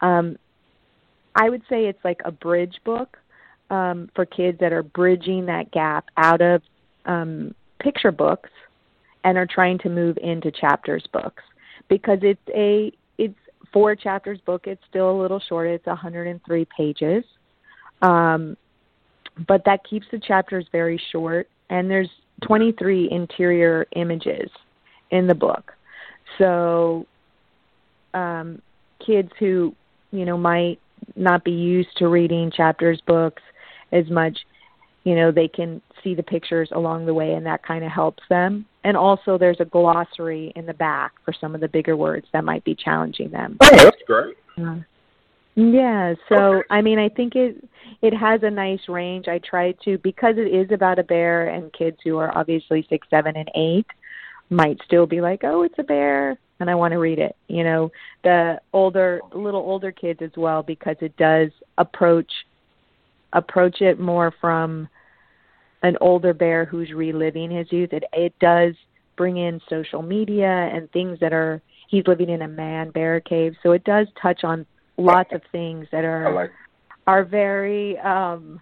um, 0.00 0.36
I 1.34 1.48
would 1.48 1.62
say 1.68 1.86
it's 1.86 2.04
like 2.04 2.20
a 2.24 2.32
bridge 2.32 2.80
book 2.84 3.16
um, 3.70 4.10
for 4.14 4.26
kids 4.26 4.58
that 4.60 4.72
are 4.72 4.82
bridging 4.82 5.46
that 5.46 5.70
gap 5.70 6.06
out 6.16 6.40
of 6.40 6.62
um, 7.06 7.54
picture 7.80 8.12
books 8.12 8.50
and 9.24 9.38
are 9.38 9.46
trying 9.46 9.78
to 9.78 9.88
move 9.88 10.18
into 10.22 10.50
chapters 10.50 11.06
books 11.12 11.42
because 11.88 12.18
it's 12.22 12.40
a 12.54 12.92
it's 13.18 13.38
four 13.72 13.94
chapters 13.94 14.40
book. 14.40 14.66
It's 14.66 14.82
still 14.88 15.10
a 15.10 15.18
little 15.20 15.40
short. 15.40 15.68
It's 15.68 15.86
103 15.86 16.66
pages. 16.76 17.24
Um, 18.02 18.56
but 19.46 19.64
that 19.64 19.84
keeps 19.88 20.06
the 20.10 20.18
chapters 20.18 20.66
very 20.72 21.00
short 21.12 21.48
and 21.68 21.90
there's 21.90 22.10
23 22.42 23.10
interior 23.10 23.86
images 23.96 24.50
in 25.10 25.26
the 25.26 25.34
book 25.34 25.72
so 26.38 27.06
um, 28.14 28.60
kids 29.04 29.30
who 29.38 29.74
you 30.10 30.24
know 30.24 30.36
might 30.36 30.78
not 31.16 31.44
be 31.44 31.50
used 31.50 31.96
to 31.96 32.08
reading 32.08 32.50
chapters 32.50 33.00
books 33.06 33.42
as 33.92 34.08
much 34.10 34.38
you 35.04 35.14
know 35.14 35.30
they 35.32 35.48
can 35.48 35.80
see 36.02 36.14
the 36.14 36.22
pictures 36.22 36.68
along 36.72 37.06
the 37.06 37.14
way 37.14 37.32
and 37.34 37.44
that 37.46 37.62
kind 37.62 37.84
of 37.84 37.90
helps 37.90 38.22
them 38.28 38.64
and 38.84 38.96
also 38.96 39.36
there's 39.38 39.60
a 39.60 39.64
glossary 39.64 40.52
in 40.56 40.66
the 40.66 40.74
back 40.74 41.12
for 41.24 41.32
some 41.38 41.54
of 41.54 41.60
the 41.60 41.68
bigger 41.68 41.96
words 41.96 42.26
that 42.32 42.44
might 42.44 42.64
be 42.64 42.74
challenging 42.74 43.30
them 43.30 43.56
Oh, 43.60 43.76
that's 43.76 43.96
great. 44.06 44.36
uh, 44.58 44.76
yeah, 45.56 46.14
so 46.28 46.36
Okay. 46.36 46.66
I 46.70 46.80
mean, 46.80 46.98
I 46.98 47.08
think 47.08 47.34
it 47.34 47.62
it 48.02 48.14
has 48.14 48.42
a 48.44 48.50
nice 48.50 48.80
range. 48.88 49.26
I 49.28 49.38
try 49.40 49.72
to 49.84 49.98
because 49.98 50.36
it 50.38 50.46
is 50.54 50.70
about 50.70 50.98
a 51.00 51.02
bear, 51.02 51.48
and 51.48 51.72
kids 51.72 51.98
who 52.04 52.18
are 52.18 52.36
obviously 52.38 52.86
six, 52.88 53.06
seven, 53.10 53.36
and 53.36 53.50
eight 53.56 53.86
might 54.48 54.78
still 54.84 55.06
be 55.06 55.20
like, 55.20 55.42
"Oh, 55.42 55.62
it's 55.62 55.78
a 55.78 55.82
bear," 55.82 56.38
and 56.60 56.70
I 56.70 56.74
want 56.74 56.92
to 56.92 56.98
read 56.98 57.18
it. 57.18 57.34
You 57.48 57.64
know, 57.64 57.90
the 58.22 58.60
older, 58.72 59.20
little 59.34 59.60
older 59.60 59.90
kids 59.90 60.20
as 60.22 60.30
well, 60.36 60.62
because 60.62 60.96
it 61.00 61.16
does 61.16 61.50
approach 61.78 62.30
approach 63.32 63.80
it 63.80 64.00
more 64.00 64.32
from 64.40 64.88
an 65.82 65.96
older 66.00 66.34
bear 66.34 66.64
who's 66.64 66.90
reliving 66.92 67.50
his 67.50 67.70
youth. 67.72 67.92
It 67.92 68.04
it 68.12 68.34
does 68.40 68.74
bring 69.16 69.38
in 69.38 69.60
social 69.68 70.02
media 70.02 70.46
and 70.72 70.90
things 70.92 71.18
that 71.20 71.32
are 71.32 71.60
he's 71.88 72.06
living 72.06 72.28
in 72.28 72.42
a 72.42 72.48
man 72.48 72.90
bear 72.90 73.20
cave, 73.20 73.54
so 73.62 73.72
it 73.72 73.84
does 73.84 74.06
touch 74.20 74.44
on 74.44 74.66
lots 74.96 75.32
of 75.32 75.40
things 75.50 75.86
that 75.92 76.04
are 76.04 76.32
like 76.34 76.50
are 77.06 77.24
very 77.24 77.98
um 78.00 78.60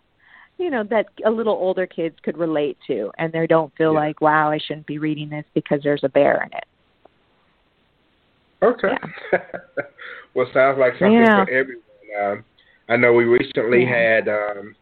you 0.56 0.70
know 0.70 0.84
that 0.84 1.06
a 1.24 1.30
little 1.30 1.54
older 1.54 1.86
kids 1.86 2.14
could 2.22 2.36
relate 2.36 2.78
to 2.86 3.10
and 3.18 3.32
they 3.32 3.46
don't 3.46 3.74
feel 3.76 3.92
Yeah. 3.92 4.00
like 4.00 4.20
wow 4.20 4.50
I 4.50 4.58
shouldn't 4.58 4.86
be 4.86 4.98
reading 4.98 5.28
this 5.28 5.44
because 5.54 5.80
there's 5.82 6.04
a 6.04 6.08
bear 6.08 6.42
in 6.44 6.56
it. 6.56 6.64
Okay. 8.62 8.96
well, 10.34 10.46
sounds 10.52 10.78
like 10.78 10.94
something 10.94 11.12
Yeah. 11.12 11.44
for 11.44 11.50
everyone. 11.50 11.82
Um, 12.20 12.44
I 12.88 12.96
know 12.96 13.12
we 13.12 13.24
recently 13.24 13.84
Yeah. 13.84 13.96
had 13.96 14.28
um, 14.28 14.74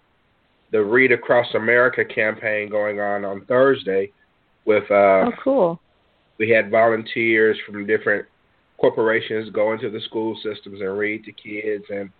the 0.73 0.83
Read 0.83 1.13
Across 1.13 1.55
America 1.55 2.05
campaign 2.05 2.69
going 2.69 3.01
on 3.01 3.25
on 3.25 3.45
Thursday. 3.47 4.13
With 4.65 4.91
uh, 4.91 5.29
oh 5.29 5.33
cool. 5.43 5.81
we 6.39 6.51
had 6.51 6.71
volunteers 6.71 7.57
from 7.65 7.87
different 7.87 8.27
corporations 8.79 9.49
go 9.51 9.73
into 9.73 9.91
the 9.91 10.01
school 10.01 10.37
systems 10.43 10.81
and 10.81 10.99
read 10.99 11.25
to 11.25 11.33
kids, 11.33 11.85
and 11.89 12.11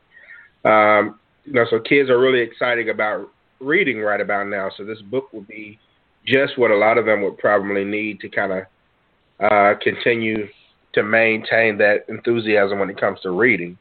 um, 0.65 1.19
you 1.45 1.53
know, 1.55 1.65
so 1.71 1.81
kids 1.81 2.09
are 2.09 2.21
really 2.21 2.41
excited 2.41 2.89
about 2.89 3.29
reading 3.61 3.99
right 4.01 4.21
about 4.21 4.47
now. 4.47 4.71
So 4.77 4.85
this 4.85 5.01
book 5.03 5.33
will 5.33 5.43
be 5.43 5.79
just 6.25 6.57
what 6.59 6.71
a 6.71 6.77
lot 6.77 6.99
of 6.99 7.07
them 7.07 7.23
would 7.23 7.39
probably 7.39 7.85
need 7.85 8.21
to 8.21 8.29
kind 8.29 8.53
of 8.53 8.63
uh, 9.41 9.75
continue 9.83 10.47
to 10.97 11.03
maintain 11.03 11.79
that 11.79 12.07
enthusiasm 12.09 12.79
when 12.79 12.91
it 12.91 12.99
comes 12.99 13.21
to 13.21 13.31
reading. 13.31 13.79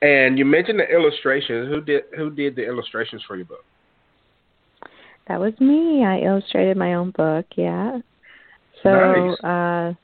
And 0.00 0.38
you 0.38 0.44
mentioned 0.44 0.78
the 0.78 0.88
illustrations. 0.88 1.68
Who 1.68 1.80
did 1.80 2.04
who 2.16 2.30
did 2.30 2.54
the 2.54 2.64
illustrations 2.64 3.22
for 3.26 3.34
your 3.34 3.46
book? 3.46 3.64
That 5.26 5.40
was 5.40 5.52
me. 5.58 6.04
I 6.04 6.20
illustrated 6.20 6.76
my 6.76 6.94
own 6.94 7.10
book, 7.10 7.46
yeah. 7.56 7.98
So 8.84 8.90
Nice. 8.90 9.40
uh 9.40 9.94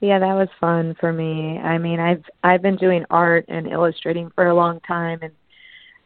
yeah, 0.00 0.18
that 0.18 0.34
was 0.34 0.48
fun 0.60 0.96
for 0.98 1.12
me. 1.12 1.58
I 1.58 1.78
mean, 1.78 2.00
I've 2.00 2.24
I've 2.42 2.62
been 2.62 2.76
doing 2.76 3.04
art 3.08 3.44
and 3.48 3.68
illustrating 3.68 4.30
for 4.34 4.48
a 4.48 4.54
long 4.54 4.80
time 4.80 5.20
and 5.22 5.32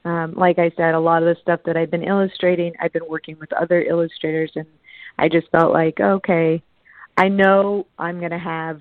um 0.04 0.34
like 0.34 0.58
I 0.58 0.70
said, 0.76 0.94
a 0.94 1.00
lot 1.00 1.22
of 1.22 1.34
the 1.34 1.40
stuff 1.40 1.60
that 1.64 1.78
I've 1.78 1.90
been 1.90 2.04
illustrating, 2.04 2.74
I've 2.80 2.92
been 2.92 3.08
working 3.08 3.38
with 3.38 3.52
other 3.54 3.82
illustrators 3.82 4.50
and 4.54 4.66
I 5.18 5.28
just 5.28 5.48
felt 5.50 5.72
like, 5.72 5.98
okay, 5.98 6.62
I 7.16 7.28
know 7.28 7.86
I'm 7.98 8.18
going 8.18 8.30
to 8.30 8.38
have 8.38 8.80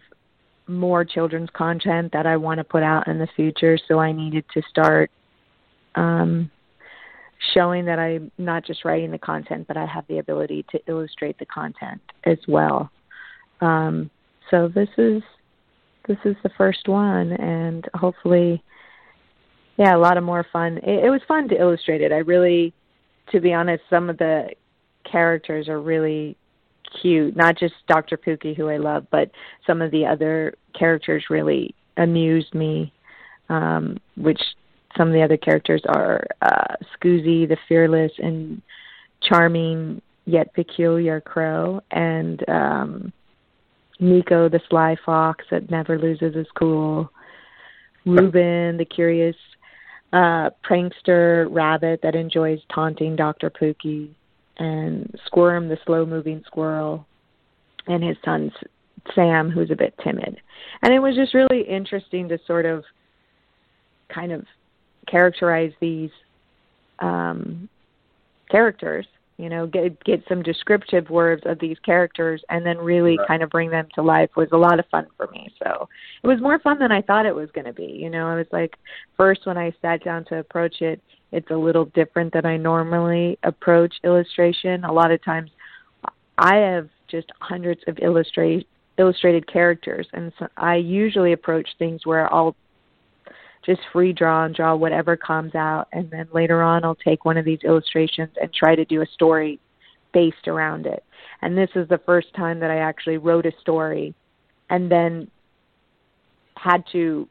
more 0.70 1.04
children's 1.04 1.50
content 1.52 2.12
that 2.14 2.26
I 2.26 2.38
want 2.38 2.60
to 2.60 2.64
put 2.64 2.84
out 2.84 3.08
in 3.08 3.20
the 3.20 3.28
future, 3.36 3.78
so 3.88 4.00
I 4.00 4.12
needed 4.12 4.46
to 4.54 4.62
start 4.70 5.12
um 5.96 6.50
showing 7.54 7.86
that 7.86 8.00
I'm 8.00 8.32
not 8.38 8.66
just 8.66 8.86
writing 8.86 9.12
the 9.12 9.18
content, 9.18 9.68
but 9.68 9.78
I 9.78 9.86
have 9.86 10.06
the 10.08 10.20
ability 10.20 10.66
to 10.72 10.80
illustrate 10.88 11.38
the 11.40 11.46
content 11.46 12.02
as 12.26 12.38
well. 12.48 12.92
Um, 13.62 14.10
so 14.52 14.68
this 14.68 14.90
is 14.98 15.22
this 16.08 16.18
is 16.26 16.36
the 16.44 16.50
first 16.58 16.88
one, 16.88 17.34
and 17.34 17.88
hopefully, 17.94 18.64
yeah, 19.78 19.96
a 19.96 19.98
lot 19.98 20.18
of 20.18 20.24
more 20.24 20.46
fun. 20.52 20.78
It, 20.80 21.06
it 21.06 21.10
was 21.10 21.22
fun 21.28 21.48
to 21.50 21.60
illustrate 21.60 22.02
it. 22.02 22.12
I 22.12 22.18
really, 22.18 22.74
to 23.32 23.40
be 23.40 23.54
honest, 23.54 23.84
some 23.90 24.10
of 24.10 24.18
the 24.18 24.50
characters 25.10 25.70
are 25.70 25.80
really 25.80 26.36
cute. 27.02 27.36
Not 27.36 27.58
just 27.58 27.76
Dr. 27.88 28.18
Pookie, 28.18 28.56
who 28.56 28.70
I 28.70 28.78
love, 28.78 29.06
but 29.12 29.30
some 29.68 29.82
of 29.82 29.92
the 29.92 30.06
other 30.06 30.56
characters 30.78 31.26
really 31.30 31.74
amused 31.98 32.54
me. 32.54 32.94
Um, 33.50 33.98
which 34.16 34.40
some 34.98 35.08
of 35.08 35.14
the 35.14 35.24
other 35.24 35.38
characters 35.38 35.82
are 35.88 36.24
uh, 36.42 36.76
Scoozy 36.96 37.48
the 37.48 37.58
fearless 37.68 38.12
and 38.18 38.62
charming 39.24 40.02
yet 40.26 40.54
peculiar 40.54 41.22
crow, 41.22 41.82
and 41.92 42.48
um, 42.50 43.14
Nico 44.00 44.50
the 44.50 44.62
sly 44.70 44.96
fox 45.06 45.46
that 45.52 45.70
never 45.70 45.98
loses 45.98 46.36
his 46.36 46.48
cool, 46.58 47.12
Reuben 48.06 48.78
the 48.78 48.86
curious 48.86 49.36
uh, 50.14 50.50
prankster 50.68 51.48
rabbit 51.50 52.00
that 52.04 52.16
enjoys 52.16 52.60
taunting 52.74 53.16
Dr. 53.16 53.50
Pookie, 53.50 54.10
and 54.58 55.14
Squirm 55.26 55.70
the 55.70 55.78
slow 55.86 56.06
moving 56.06 56.44
squirrel, 56.46 57.06
and 57.88 58.04
his 58.04 58.18
son 58.24 58.52
Sam 59.16 59.50
who's 59.50 59.72
a 59.72 59.76
bit 59.76 59.94
timid. 60.04 60.42
And 60.82 60.94
it 60.94 61.00
was 61.00 61.16
just 61.16 61.34
really 61.34 61.62
interesting 61.62 62.30
to 62.30 62.40
sort 62.46 62.66
of 62.66 62.84
kind 64.14 64.32
of 64.32 64.46
characterize 65.08 65.72
these 65.80 66.12
um, 67.00 67.70
characters, 68.50 69.06
you 69.38 69.50
know, 69.50 69.66
get 69.66 70.04
get 70.04 70.24
some 70.28 70.42
descriptive 70.44 71.10
words 71.10 71.44
of 71.46 71.60
these 71.60 71.78
characters, 71.80 72.44
and 72.50 72.66
then 72.66 72.78
really 72.78 73.18
Right. 73.18 73.28
kind 73.28 73.44
of 73.44 73.50
bring 73.50 73.70
them 73.70 73.88
to 73.96 74.02
life 74.02 74.30
was 74.36 74.50
a 74.52 74.58
lot 74.58 74.80
of 74.80 74.86
fun 74.88 75.08
for 75.16 75.28
me. 75.28 75.50
So 75.64 75.88
it 76.24 76.28
was 76.28 76.42
more 76.42 76.60
fun 76.60 76.80
than 76.80 76.92
I 76.92 77.02
thought 77.02 77.26
it 77.26 77.36
was 77.36 77.50
going 77.52 77.66
to 77.66 77.74
be. 77.74 77.86
You 77.86 78.10
know, 78.10 78.28
I 78.28 78.36
was 78.36 78.48
like, 78.52 78.76
first 79.16 79.46
when 79.46 79.58
I 79.58 79.74
sat 79.82 80.04
down 80.04 80.26
to 80.26 80.40
approach 80.40 80.82
it, 80.82 81.02
it's 81.32 81.50
a 81.52 81.56
little 81.56 81.86
different 81.86 82.34
than 82.34 82.46
I 82.46 82.58
normally 82.58 83.38
approach 83.44 83.94
illustration. 84.04 84.84
A 84.84 84.92
lot 84.92 85.12
of 85.12 85.24
times, 85.24 85.52
I 86.38 86.56
have 86.56 86.90
just 87.10 87.32
hundreds 87.40 87.82
of 87.88 87.98
illustrate 88.02 88.68
illustrated 89.00 89.52
characters, 89.52 90.08
and 90.14 90.32
so 90.38 90.48
I 90.58 90.76
usually 90.76 91.34
approach 91.34 91.68
things 91.80 92.06
where 92.06 92.32
I'll 92.32 92.56
just 93.66 93.82
free 93.92 94.14
draw 94.14 94.46
and 94.46 94.56
draw 94.56 94.76
whatever 94.76 95.18
comes 95.18 95.56
out. 95.56 95.88
And 95.92 96.10
then 96.10 96.28
later 96.34 96.62
on 96.62 96.84
I'll 96.84 96.96
take 96.96 97.26
one 97.26 97.38
of 97.38 97.46
these 97.46 97.60
illustrations 97.64 98.30
and 98.42 98.54
try 98.54 98.76
to 98.76 98.86
do 98.86 99.02
a 99.02 99.06
story 99.08 99.60
based 100.14 100.48
around 100.48 100.86
it. 100.86 101.04
And 101.42 101.58
this 101.58 101.70
is 101.76 101.88
the 101.88 102.00
first 102.06 102.34
time 102.36 102.60
that 102.60 102.72
I 102.72 102.78
actually 102.78 103.18
wrote 103.18 103.46
a 103.46 103.52
story 103.62 104.14
and 104.70 104.92
then 104.92 105.30
had 106.56 106.84
to 106.92 107.28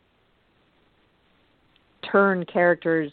turn 2.11 2.45
characters 2.47 3.13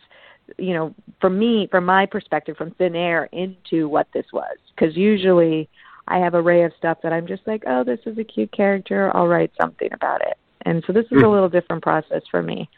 you 0.58 0.74
know 0.74 0.94
from 1.20 1.40
me 1.40 1.68
from 1.72 1.86
my 1.86 2.06
perspective 2.06 2.56
from 2.56 2.72
thin 2.72 2.96
air 2.96 3.28
into 3.32 3.90
what 3.90 4.08
this 4.14 4.26
was. 4.32 4.58
Because 4.76 4.96
usually 4.96 5.70
i 6.08 6.18
have 6.18 6.34
a 6.34 6.38
array 6.38 6.64
of 6.64 6.72
stuff 6.78 6.98
that 7.04 7.14
i'm 7.14 7.28
just 7.28 7.46
like 7.48 7.64
oh 7.68 7.84
this 7.84 8.00
is 8.06 8.18
a 8.18 8.24
cute 8.24 8.52
character 8.52 9.16
i'll 9.16 9.28
write 9.28 9.52
something 9.60 9.90
about 9.94 10.22
it 10.22 10.38
and 10.66 10.84
so 10.86 10.94
this 10.94 11.06
is 11.06 11.12
a 11.12 11.16
Mhm. 11.16 11.32
little 11.32 11.50
different 11.50 11.84
process 11.84 12.22
for 12.30 12.42
me 12.42 12.70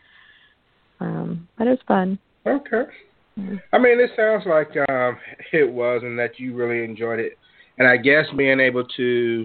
um 1.00 1.48
but 1.58 1.68
it 1.68 1.72
was 1.72 1.80
fun 1.88 2.20
Okay. 2.48 2.84
I 3.74 3.78
mean, 3.78 4.00
it 4.00 4.12
sounds 4.16 4.46
like 4.46 4.70
um, 4.90 5.18
it 5.54 5.70
was, 5.72 6.02
and 6.04 6.18
that 6.18 6.40
you 6.40 6.56
really 6.56 6.84
enjoyed 6.84 7.20
it. 7.20 7.38
And 7.78 7.88
I 7.88 7.98
guess 7.98 8.26
being 8.36 8.60
able 8.60 8.86
to 8.86 9.44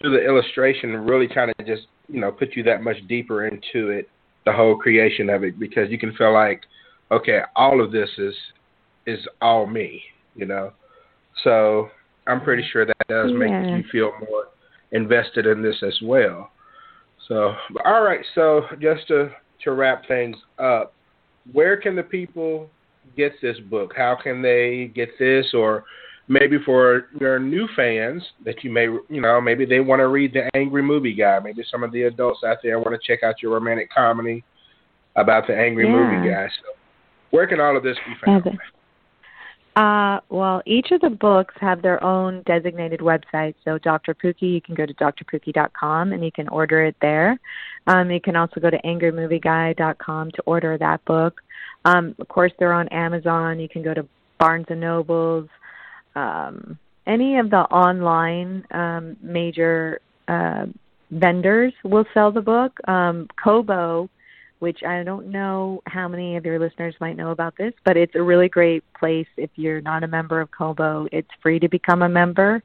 do 0.00 0.10
the 0.10 0.24
illustration 0.24 0.90
really 0.96 1.28
kind 1.28 1.52
of 1.58 1.66
just, 1.66 1.82
you 2.08 2.20
know, 2.20 2.30
put 2.30 2.54
you 2.56 2.62
that 2.62 2.82
much 2.82 2.96
deeper 3.08 3.46
into 3.46 3.88
it, 3.88 4.08
the 4.46 4.52
whole 4.52 4.76
creation 4.76 5.28
of 5.28 5.44
it, 5.44 5.58
because 5.58 5.90
you 5.90 5.98
can 5.98 6.14
feel 6.14 6.32
like, 6.32 6.62
okay, 7.10 7.40
all 7.56 7.82
of 7.82 7.92
this 7.92 8.08
is 8.18 8.34
is 9.06 9.18
all 9.42 9.66
me, 9.66 10.02
you 10.34 10.46
know. 10.46 10.72
So 11.42 11.90
I'm 12.26 12.40
pretty 12.40 12.64
sure 12.72 12.86
that 12.86 12.96
does 13.08 13.30
make 13.34 13.50
you 13.50 13.84
feel 13.92 14.12
more 14.28 14.48
invested 14.92 15.46
in 15.46 15.62
this 15.62 15.76
as 15.86 15.98
well. 16.02 16.50
So, 17.28 17.54
all 17.84 18.02
right. 18.02 18.24
So 18.34 18.62
just 18.80 19.06
to 19.08 19.30
to 19.64 19.72
wrap 19.72 20.06
things 20.06 20.36
up, 20.58 20.92
where 21.52 21.76
can 21.76 21.96
the 21.96 22.02
people 22.02 22.68
get 23.16 23.32
this 23.42 23.58
book? 23.70 23.92
How 23.96 24.16
can 24.22 24.42
they 24.42 24.90
get 24.94 25.10
this, 25.18 25.46
or 25.54 25.84
maybe 26.28 26.56
for 26.64 27.06
your 27.20 27.38
new 27.38 27.68
fans 27.76 28.22
that 28.44 28.64
you 28.64 28.70
may, 28.70 28.84
you 28.84 29.20
know, 29.20 29.40
maybe 29.40 29.66
they 29.66 29.80
want 29.80 30.00
to 30.00 30.08
read 30.08 30.32
the 30.32 30.48
Angry 30.54 30.82
Movie 30.82 31.14
Guy. 31.14 31.38
Maybe 31.40 31.64
some 31.70 31.82
of 31.82 31.92
the 31.92 32.04
adults 32.04 32.40
out 32.46 32.58
there 32.62 32.78
want 32.78 32.98
to 32.98 33.06
check 33.06 33.22
out 33.22 33.42
your 33.42 33.52
romantic 33.52 33.90
comedy 33.90 34.44
about 35.16 35.46
the 35.46 35.56
Angry 35.56 35.86
Yeah. 35.86 35.92
Movie 35.92 36.30
Guy. 36.30 36.48
So, 36.48 36.72
where 37.30 37.46
can 37.46 37.60
all 37.60 37.76
of 37.76 37.82
this 37.82 37.96
be 38.06 38.14
found? 38.24 38.46
Okay. 38.46 38.56
Uh, 39.76 40.20
well, 40.28 40.62
each 40.66 40.92
of 40.92 41.00
the 41.00 41.10
books 41.10 41.54
have 41.60 41.82
their 41.82 42.02
own 42.02 42.42
designated 42.46 43.00
website. 43.00 43.54
So, 43.64 43.76
Dr. 43.78 44.14
Pookie, 44.14 44.54
you 44.54 44.60
can 44.60 44.76
go 44.76 44.86
to 44.86 44.94
drpookie.com 44.94 46.12
and 46.12 46.24
you 46.24 46.30
can 46.30 46.48
order 46.48 46.84
it 46.84 46.94
there. 47.00 47.38
Um, 47.88 48.10
you 48.10 48.20
can 48.20 48.36
also 48.36 48.60
go 48.60 48.70
to 48.70 48.80
angrymovieguy.com 48.82 50.30
to 50.30 50.42
order 50.46 50.78
that 50.78 51.04
book. 51.04 51.40
Um, 51.84 52.14
of 52.20 52.28
course, 52.28 52.52
they're 52.58 52.72
on 52.72 52.88
Amazon. 52.88 53.58
You 53.58 53.68
can 53.68 53.82
go 53.82 53.94
to 53.94 54.06
Barnes 54.38 54.66
and 54.68 54.80
Nobles, 54.80 55.48
um, 56.14 56.78
any 57.06 57.38
of 57.38 57.50
the 57.50 57.58
online 57.58 58.64
um, 58.70 59.16
major 59.20 60.00
uh, 60.28 60.66
vendors 61.10 61.72
will 61.84 62.06
sell 62.14 62.32
the 62.32 62.40
book. 62.40 62.78
Um, 62.88 63.28
Kobo 63.42 64.08
which 64.64 64.82
I 64.82 65.02
don't 65.02 65.26
know 65.26 65.82
how 65.86 66.08
many 66.08 66.36
of 66.36 66.46
your 66.46 66.58
listeners 66.58 66.94
might 66.98 67.18
know 67.18 67.32
about 67.32 67.54
this, 67.58 67.74
but 67.84 67.98
it's 67.98 68.14
a 68.14 68.22
really 68.22 68.48
great 68.48 68.82
place 68.94 69.26
if 69.36 69.50
you're 69.56 69.82
not 69.82 70.02
a 70.02 70.08
member 70.08 70.40
of 70.40 70.50
Kobo. 70.50 71.06
It's 71.12 71.28
free 71.42 71.58
to 71.58 71.68
become 71.68 72.00
a 72.00 72.08
member. 72.08 72.62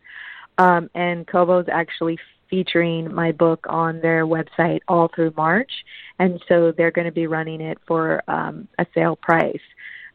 Um, 0.57 0.89
and 0.95 1.27
Kobo's 1.27 1.65
actually 1.69 2.17
featuring 2.49 3.13
my 3.13 3.33
book 3.33 3.65
on 3.67 3.99
their 3.99 4.25
website 4.25 4.79
all 4.87 5.09
through 5.13 5.33
March. 5.35 5.71
And 6.19 6.41
so 6.47 6.71
they're 6.71 6.89
going 6.89 7.03
to 7.03 7.11
be 7.11 7.27
running 7.27 7.59
it 7.59 7.77
for 7.85 8.23
um, 8.29 8.69
a 8.77 8.85
sale 8.95 9.17
price. 9.17 9.59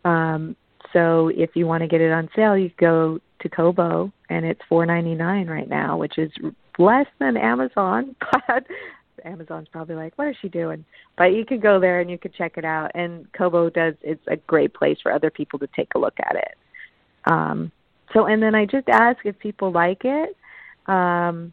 Um, 0.07 0.57
so 0.95 1.29
if 1.29 1.51
you 1.55 1.67
want 1.67 1.83
to 1.83 1.87
get 1.87 2.01
it 2.01 2.13
on 2.13 2.31
sale, 2.35 2.57
you 2.57 2.71
go 2.81 3.19
to 3.41 3.49
Kobo, 3.51 4.11
and 4.31 4.47
it's 4.47 4.61
four 4.71 4.87
ninety 4.87 5.15
nine 5.15 5.49
right 5.49 5.69
now, 5.69 5.99
which 5.99 6.17
is 6.17 6.33
less 6.79 7.07
than 7.19 7.37
Amazon. 7.37 8.17
But 8.49 8.65
Amazon's 9.25 9.69
probably 9.69 9.95
like, 9.95 10.13
what 10.17 10.29
is 10.29 10.37
she 10.41 10.49
doing? 10.49 10.85
But 11.17 11.35
you 11.35 11.45
can 11.45 11.61
go 11.61 11.81
there 11.81 12.01
and 12.01 12.11
you 12.11 12.19
can 12.19 12.33
check 12.33 12.57
it 12.57 12.65
out. 12.65 12.91
And 12.95 13.31
Kobo 13.33 13.71
does. 13.71 13.95
It's 14.03 14.27
a 14.27 14.37
great 14.37 14.75
place 14.75 14.99
for 15.03 15.13
other 15.13 15.31
people 15.31 15.59
to 15.61 15.69
take 15.75 15.89
a 15.95 15.99
look 15.99 16.15
at 16.21 16.37
it. 16.37 16.57
Um, 17.25 17.73
so, 18.13 18.27
and 18.27 18.43
then 18.43 18.55
I 18.55 18.67
just 18.67 18.89
ask 18.89 19.19
if 19.25 19.39
people 19.39 19.73
like 19.73 20.03
it. 20.05 20.37
Um, 20.87 21.53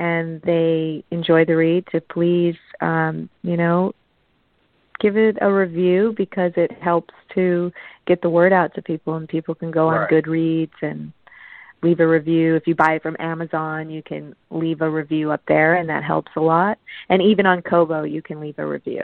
and 0.00 0.40
they 0.42 1.04
enjoy 1.10 1.44
the 1.44 1.54
read 1.54 1.86
to 1.92 2.00
please 2.00 2.56
um, 2.80 3.28
you 3.42 3.56
know 3.56 3.92
give 4.98 5.16
it 5.16 5.36
a 5.40 5.52
review 5.52 6.14
because 6.16 6.52
it 6.56 6.72
helps 6.80 7.14
to 7.34 7.72
get 8.06 8.20
the 8.22 8.28
word 8.28 8.52
out 8.52 8.74
to 8.74 8.82
people 8.82 9.14
and 9.14 9.28
people 9.28 9.54
can 9.54 9.70
go 9.70 9.90
right. 9.90 10.02
on 10.02 10.08
Goodreads 10.08 10.70
and 10.82 11.12
leave 11.82 12.00
a 12.00 12.06
review. 12.06 12.56
If 12.56 12.66
you 12.66 12.74
buy 12.74 12.94
it 12.94 13.02
from 13.02 13.16
Amazon, 13.18 13.90
you 13.90 14.02
can 14.02 14.34
leave 14.50 14.80
a 14.80 14.90
review 14.90 15.30
up 15.30 15.42
there 15.48 15.76
and 15.76 15.88
that 15.88 16.04
helps 16.04 16.30
a 16.36 16.40
lot. 16.40 16.78
And 17.08 17.22
even 17.22 17.46
on 17.46 17.62
Kobo 17.62 18.04
you 18.04 18.22
can 18.22 18.40
leave 18.40 18.58
a 18.58 18.66
review. 18.66 19.02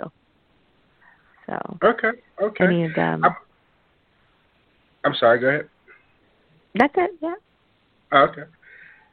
So 1.47 1.79
Okay. 1.83 2.11
Okay. 2.43 2.65
any 2.65 2.85
of 2.85 2.95
them. 2.95 3.25
I'm, 3.25 3.37
I'm 5.05 5.15
sorry, 5.15 5.41
go 5.41 5.49
ahead. 5.49 5.69
That's 6.75 6.95
it, 6.97 7.11
yeah. 7.23 7.35
Okay. 8.13 8.43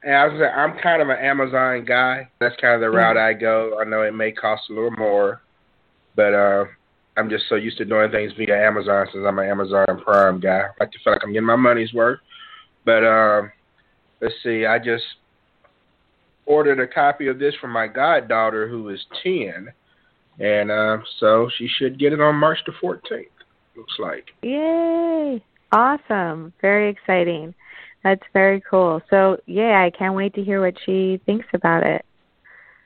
And 0.03 0.15
I 0.15 0.27
was 0.27 0.39
say, 0.39 0.48
I'm 0.48 0.77
kind 0.79 1.01
of 1.01 1.10
an 1.10 1.17
Amazon 1.20 1.86
guy. 1.86 2.29
That's 2.39 2.55
kind 2.60 2.75
of 2.75 2.82
the 2.82 2.89
route 2.89 3.15
I 3.15 3.34
go. 3.34 3.79
I 3.79 3.86
know 3.86 4.01
it 4.01 4.13
may 4.13 4.34
cost 4.34 4.63
a 4.70 4.74
little 4.74 4.91
more, 4.91 5.41
but 6.15 6.34
uh, 6.34 6.65
I'm 7.15 7.29
just 7.29 7.46
so 7.48 7.55
used 7.55 7.77
to 7.77 7.86
doing 7.86 8.12
things 8.12 8.34
via 8.38 8.67
Amazon 8.67 9.08
since 9.13 9.24
I'm 9.25 9.39
an 9.39 9.50
Amazon 9.50 9.86
Prime 10.03 10.41
guy. 10.41 10.63
I 10.63 10.70
like 10.79 10.91
to 10.91 11.00
feel 11.03 11.13
like 11.13 11.22
I'm 11.24 11.32
getting 11.32 11.46
my 11.46 11.55
money's 11.55 11.93
worth. 11.93 12.20
But 12.85 13.03
uh, 13.03 13.41
let's 14.21 14.35
see, 14.43 14.65
I 14.65 14.79
just 14.79 15.03
ordered 16.45 16.79
a 16.79 16.87
copy 16.87 17.27
of 17.27 17.39
this 17.39 17.55
for 17.59 17.67
my 17.67 17.87
goddaughter 17.87 18.67
who 18.67 18.89
is 18.89 19.05
10, 19.23 19.67
and 20.39 20.71
uh, 20.71 20.97
so 21.19 21.49
she 21.57 21.67
should 21.67 21.99
get 21.99 22.13
it 22.13 22.21
on 22.21 22.35
March 22.35 22.59
the 22.65 22.73
14th. 22.83 23.27
Looks 23.75 23.93
like. 23.99 24.25
Yay! 24.41 25.43
Awesome. 25.71 26.53
Very 26.61 26.89
exciting. 26.89 27.55
That's 28.03 28.21
very 28.33 28.61
cool. 28.69 29.01
So, 29.09 29.37
yeah, 29.47 29.81
I 29.81 29.89
can't 29.89 30.13
wait 30.13 30.33
to 30.35 30.43
hear 30.43 30.61
what 30.61 30.75
she 30.85 31.19
thinks 31.25 31.47
about 31.53 31.83
it. 31.83 32.05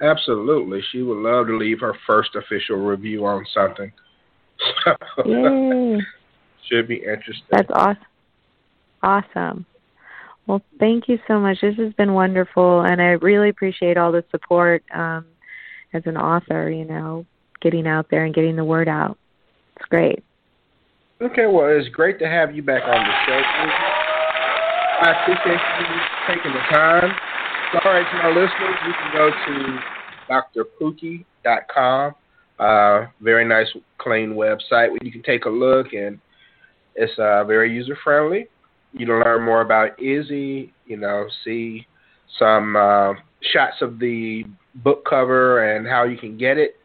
Absolutely, 0.01 0.81
she 0.91 1.01
would 1.01 1.17
love 1.17 1.47
to 1.47 1.57
leave 1.57 1.79
her 1.79 1.95
first 2.05 2.35
official 2.35 2.77
review 2.77 3.25
on 3.25 3.45
something. 3.53 3.91
Yay! 5.25 5.99
Should 6.69 6.87
be 6.87 6.97
interesting. 6.97 7.47
That's 7.49 7.69
awesome. 7.73 8.05
Awesome. 9.01 9.65
Well, 10.47 10.61
thank 10.79 11.09
you 11.09 11.19
so 11.27 11.39
much. 11.39 11.59
This 11.61 11.75
has 11.77 11.91
been 11.93 12.13
wonderful, 12.13 12.81
and 12.81 13.01
I 13.01 13.11
really 13.21 13.49
appreciate 13.49 13.97
all 13.97 14.13
the 14.13 14.23
support 14.31 14.81
um, 14.95 15.25
as 15.93 16.03
an 16.05 16.15
author. 16.15 16.69
You 16.69 16.85
know, 16.85 17.25
getting 17.61 17.85
out 17.85 18.07
there 18.09 18.23
and 18.23 18.33
getting 18.33 18.55
the 18.55 18.63
word 18.63 18.87
out. 18.87 19.17
It's 19.75 19.85
great. 19.89 20.23
Okay, 21.21 21.47
well, 21.47 21.67
it's 21.67 21.89
great 21.89 22.19
to 22.19 22.27
have 22.27 22.55
you 22.55 22.63
back 22.63 22.83
on 22.83 22.95
the 22.95 23.13
show. 23.25 23.41
I 24.99 25.11
appreciate 25.21 25.59
you 25.79 26.35
taking 26.35 26.53
the 26.53 26.59
time. 26.69 27.11
All 27.73 27.91
right, 27.91 28.05
to 28.09 28.17
my 28.17 28.29
listeners, 28.29 28.77
you 28.85 28.93
can 28.93 29.11
go 29.13 29.31
to 29.45 30.63
drpookie.com. 30.85 32.15
Uh, 32.59 33.07
very 33.21 33.45
nice, 33.45 33.67
clean 33.97 34.31
website 34.31 34.89
where 34.89 34.99
you 35.01 35.11
can 35.11 35.21
take 35.23 35.45
a 35.45 35.49
look, 35.49 35.93
and 35.93 36.19
it's 36.95 37.13
uh, 37.19 37.43
very 37.43 37.73
user 37.73 37.97
friendly. 38.03 38.47
You 38.97 39.05
can 39.05 39.19
learn 39.19 39.43
more 39.43 39.61
about 39.61 40.01
Izzy. 40.01 40.73
You 40.85 40.97
know, 40.97 41.27
see 41.43 41.85
some 42.39 42.75
uh, 42.75 43.13
shots 43.53 43.75
of 43.81 43.99
the 43.99 44.45
book 44.75 45.05
cover 45.07 45.75
and 45.75 45.87
how 45.87 46.03
you 46.03 46.17
can 46.17 46.37
get 46.37 46.57
it. 46.57 46.75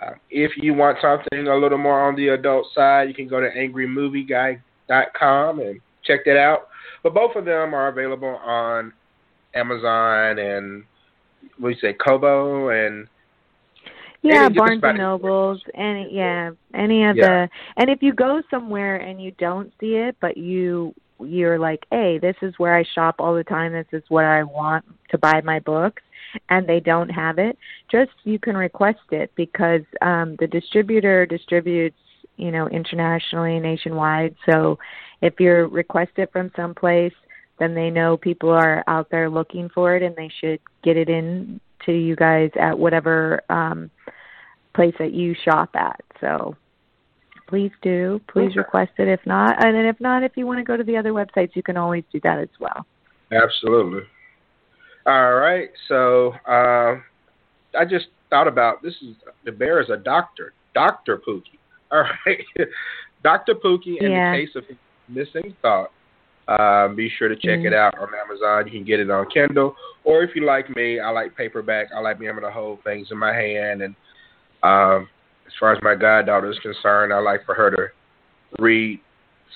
Uh, 0.00 0.12
if 0.30 0.52
you 0.56 0.72
want 0.74 0.98
something 1.02 1.48
a 1.48 1.56
little 1.56 1.78
more 1.78 2.08
on 2.08 2.16
the 2.16 2.28
adult 2.28 2.66
side, 2.74 3.08
you 3.08 3.14
can 3.14 3.28
go 3.28 3.40
to 3.40 3.50
angrymovieguy.com 3.50 5.60
and 5.60 5.80
check 6.04 6.24
that 6.24 6.38
out. 6.38 6.68
But 7.02 7.12
both 7.14 7.34
of 7.36 7.44
them 7.44 7.74
are 7.74 7.88
available 7.88 8.40
on 8.44 8.92
Amazon 9.54 10.38
and 10.38 10.84
what 11.58 11.70
do 11.70 11.74
you 11.74 11.80
say, 11.80 11.94
Kobo 11.94 12.68
and 12.70 13.06
Yeah, 14.22 14.50
Barnes 14.50 14.82
and 14.82 14.98
Nobles, 14.98 15.62
any 15.74 16.08
yeah, 16.12 16.50
any 16.74 17.04
of 17.04 17.16
Yeah. 17.16 17.26
the 17.26 17.48
and 17.78 17.88
if 17.90 18.02
you 18.02 18.12
go 18.12 18.42
somewhere 18.50 18.96
and 18.96 19.22
you 19.22 19.30
don't 19.32 19.72
see 19.80 19.96
it, 19.96 20.16
but 20.20 20.36
you 20.36 20.94
you're 21.24 21.58
like, 21.58 21.84
hey, 21.90 22.18
this 22.18 22.36
is 22.42 22.54
where 22.58 22.74
I 22.74 22.84
shop 22.94 23.16
all 23.18 23.34
the 23.34 23.44
time. 23.44 23.72
This 23.72 23.86
is 23.92 24.02
where 24.08 24.32
I 24.32 24.42
want 24.42 24.84
to 25.10 25.18
buy 25.18 25.40
my 25.42 25.58
books, 25.60 26.02
and 26.48 26.68
they 26.68 26.80
don't 26.80 27.08
have 27.08 27.38
it. 27.38 27.58
Just 27.90 28.12
you 28.24 28.38
can 28.38 28.56
request 28.56 29.00
it 29.10 29.32
because 29.34 29.82
um, 30.02 30.36
the 30.38 30.46
distributor 30.46 31.26
distributes, 31.26 31.98
you 32.36 32.50
know, 32.50 32.68
internationally, 32.68 33.58
nationwide. 33.58 34.34
So 34.46 34.78
if 35.20 35.38
you 35.38 35.52
request 35.66 36.12
it 36.16 36.32
from 36.32 36.50
someplace, 36.56 37.14
then 37.58 37.74
they 37.74 37.90
know 37.90 38.16
people 38.16 38.50
are 38.50 38.82
out 38.86 39.10
there 39.10 39.28
looking 39.28 39.68
for 39.68 39.96
it, 39.96 40.02
and 40.02 40.16
they 40.16 40.30
should 40.40 40.60
get 40.82 40.96
it 40.96 41.08
in 41.08 41.60
to 41.86 41.92
you 41.92 42.16
guys 42.16 42.50
at 42.58 42.78
whatever 42.78 43.42
um, 43.48 43.90
place 44.74 44.94
that 44.98 45.12
you 45.12 45.34
shop 45.44 45.70
at. 45.74 46.00
So 46.20 46.56
please 47.50 47.72
do. 47.82 48.20
Please 48.32 48.54
request 48.56 48.92
it. 48.98 49.08
If 49.08 49.20
not, 49.26 49.62
and 49.62 49.74
then 49.74 49.84
if 49.84 50.00
not, 50.00 50.22
if 50.22 50.32
you 50.36 50.46
want 50.46 50.60
to 50.60 50.64
go 50.64 50.76
to 50.76 50.84
the 50.84 50.96
other 50.96 51.10
websites, 51.10 51.50
you 51.54 51.62
can 51.62 51.76
always 51.76 52.04
do 52.12 52.20
that 52.22 52.38
as 52.38 52.48
well. 52.60 52.86
Absolutely. 53.32 54.02
All 55.04 55.34
right. 55.34 55.68
So 55.88 56.32
uh, 56.48 57.00
I 57.76 57.84
just 57.88 58.06
thought 58.30 58.46
about 58.46 58.82
this 58.82 58.94
is 59.02 59.16
the 59.44 59.52
bear 59.52 59.82
is 59.82 59.90
a 59.90 59.96
doctor, 59.96 60.54
Doctor 60.74 61.18
Pookie. 61.18 61.58
All 61.92 62.04
right, 62.24 62.38
Doctor 63.24 63.54
Pookie. 63.54 64.00
In 64.00 64.12
Yeah. 64.12 64.30
the 64.30 64.38
case 64.38 64.54
of 64.54 64.64
missing 65.08 65.56
thought, 65.60 65.90
uh, 66.46 66.86
be 66.88 67.10
sure 67.18 67.28
to 67.28 67.34
check 67.34 67.60
Mhm. 67.60 67.66
it 67.66 67.74
out 67.74 67.98
on 67.98 68.08
Amazon. 68.14 68.66
You 68.66 68.72
can 68.72 68.84
get 68.84 69.00
it 69.00 69.10
on 69.10 69.28
Kindle, 69.28 69.74
or 70.04 70.22
if 70.22 70.36
you 70.36 70.44
like 70.44 70.74
me, 70.76 71.00
I 71.00 71.10
like 71.10 71.36
paperback. 71.36 71.88
I 71.92 71.98
like 71.98 72.20
being 72.20 72.30
able 72.30 72.42
to 72.42 72.50
hold 72.50 72.84
things 72.84 73.10
in 73.10 73.18
my 73.18 73.32
hand. 73.32 73.82
And 73.82 73.96
um, 74.62 75.08
as 75.50 75.58
far 75.58 75.72
as 75.72 75.82
my 75.82 75.96
goddaughter 75.96 76.50
is 76.50 76.58
concerned, 76.60 77.12
I 77.12 77.18
like 77.18 77.44
for 77.44 77.54
her 77.54 77.70
to 77.70 77.86
read 78.62 79.00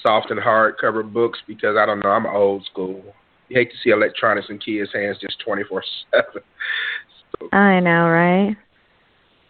soft 0.02 0.30
and 0.30 0.40
hardcover 0.40 1.10
books 1.10 1.38
because 1.46 1.76
I 1.78 1.86
don't 1.86 2.00
know, 2.00 2.10
I'm 2.10 2.26
old 2.26 2.64
school. 2.66 3.02
You 3.48 3.56
hate 3.56 3.70
to 3.70 3.76
see 3.82 3.90
electronics 3.90 4.48
in 4.50 4.58
kids' 4.58 4.90
hands 4.92 5.18
just 5.20 5.38
twenty 5.40 5.62
four 5.62 5.84
seven. 6.10 6.42
I 7.52 7.78
know, 7.80 8.08
right? 8.08 8.56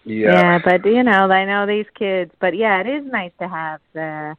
Yeah. 0.04 0.58
but 0.62 0.84
you 0.84 1.02
know, 1.02 1.30
I 1.30 1.44
know 1.46 1.66
these 1.66 1.86
kids. 1.94 2.30
But 2.40 2.54
yeah, 2.56 2.80
it 2.80 2.86
is 2.86 3.10
nice 3.10 3.32
to 3.40 3.48
have 3.48 3.80
the 3.94 4.36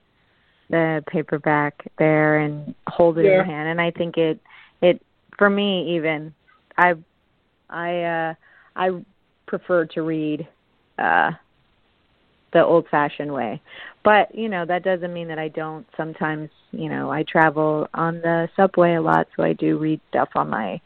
the 0.70 1.04
paperback 1.08 1.91
there 1.98 2.39
and 2.39 2.76
hold 2.88 3.18
it 3.18 3.26
in 3.26 3.32
your 3.32 3.44
hand. 3.44 3.70
And 3.70 3.82
I 3.82 3.91
think 3.91 4.18
it 4.18 4.39
it 4.82 5.02
for 5.38 5.50
me 5.50 5.96
even 5.96 6.34
I 6.78 6.94
I 7.70 8.04
uh 8.04 8.34
I 8.76 8.89
prefer 9.48 9.86
to 9.86 10.02
read 10.02 10.48
uh 11.00 11.32
the 12.56 12.63
old 12.65 12.88
fashioned 12.89 13.32
way. 13.32 13.62
But, 14.06 14.34
you 14.34 14.48
know, 14.48 14.65
that 14.65 14.84
doesn't 14.84 15.13
mean 15.13 15.28
that 15.28 15.38
I 15.38 15.50
don't 15.50 15.86
sometimes, 15.98 16.50
you 16.72 16.89
know, 16.89 17.12
I 17.12 17.24
travel 17.24 17.88
on 17.94 18.22
the 18.22 18.48
subway 18.56 18.94
a 18.94 19.02
lot 19.02 19.28
so 19.36 19.44
I 19.44 19.52
do 19.54 19.78
read 19.78 20.00
stuff 20.10 20.30
on 20.36 20.50
my 20.50 20.80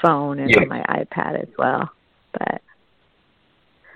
phone 0.00 0.38
and 0.38 0.50
Yeah. 0.50 0.62
on 0.62 0.68
my 0.68 0.82
iPad 0.88 1.42
as 1.42 1.48
well. 1.58 1.90
But 2.32 2.62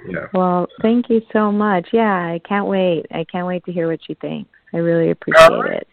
Yeah. 0.04 0.26
well, 0.34 0.68
thank 0.80 1.08
you 1.10 1.22
so 1.32 1.52
much. 1.52 1.92
Yeah, 1.92 2.12
I 2.12 2.40
can't 2.40 2.66
wait. 2.66 3.06
I 3.12 3.24
can't 3.24 3.46
wait 3.46 3.64
to 3.66 3.72
hear 3.72 3.88
what 3.88 4.00
you 4.08 4.16
think. 4.16 4.48
I 4.74 4.78
really 4.78 5.10
appreciate 5.10 5.48
right. 5.48 5.82
it. 5.82 5.88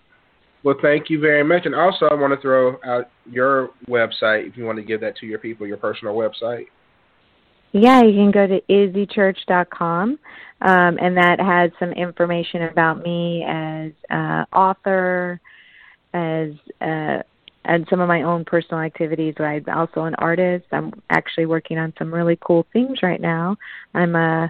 Well, 0.64 0.78
thank 0.82 1.12
you 1.12 1.20
very 1.20 1.44
much. 1.44 1.68
And 1.68 1.76
also, 1.76 2.08
I 2.08 2.16
want 2.16 2.34
to 2.34 2.42
throw 2.42 2.80
out 2.84 3.12
your 3.30 3.70
website 3.88 4.48
if 4.48 4.58
you 4.58 4.66
want 4.66 4.78
to 4.78 4.84
give 4.84 5.00
that 5.02 5.16
to 5.18 5.28
your 5.28 5.38
people, 5.38 5.68
your 5.68 5.78
personal 5.78 6.16
website. 6.16 6.66
Yeah, 7.72 8.02
you 8.02 8.14
can 8.14 8.32
go 8.32 8.48
to 8.48 8.62
izzychurch.com, 8.62 10.20
um, 10.62 10.98
and 11.00 11.18
that 11.18 11.40
has 11.40 11.72
some 11.80 11.92
information 11.92 12.64
about 12.64 13.04
me 13.04 13.46
as 13.48 13.92
uh, 14.10 14.46
author, 14.56 15.40
as 16.14 16.52
uh, 16.82 17.22
and 17.66 17.86
some 17.90 18.00
of 18.00 18.08
my 18.08 18.24
own 18.24 18.44
personal 18.46 18.82
activities. 18.82 19.36
I'm 19.38 19.64
also 19.70 20.06
an 20.06 20.16
artist. 20.16 20.66
I'm 20.72 20.94
actually 21.10 21.46
working 21.46 21.78
on 21.78 21.94
some 22.00 22.12
really 22.12 22.40
cool 22.42 22.66
things 22.74 23.04
right 23.04 23.22
now. 23.22 23.58
I'm 23.94 24.16
uh, 24.16 24.48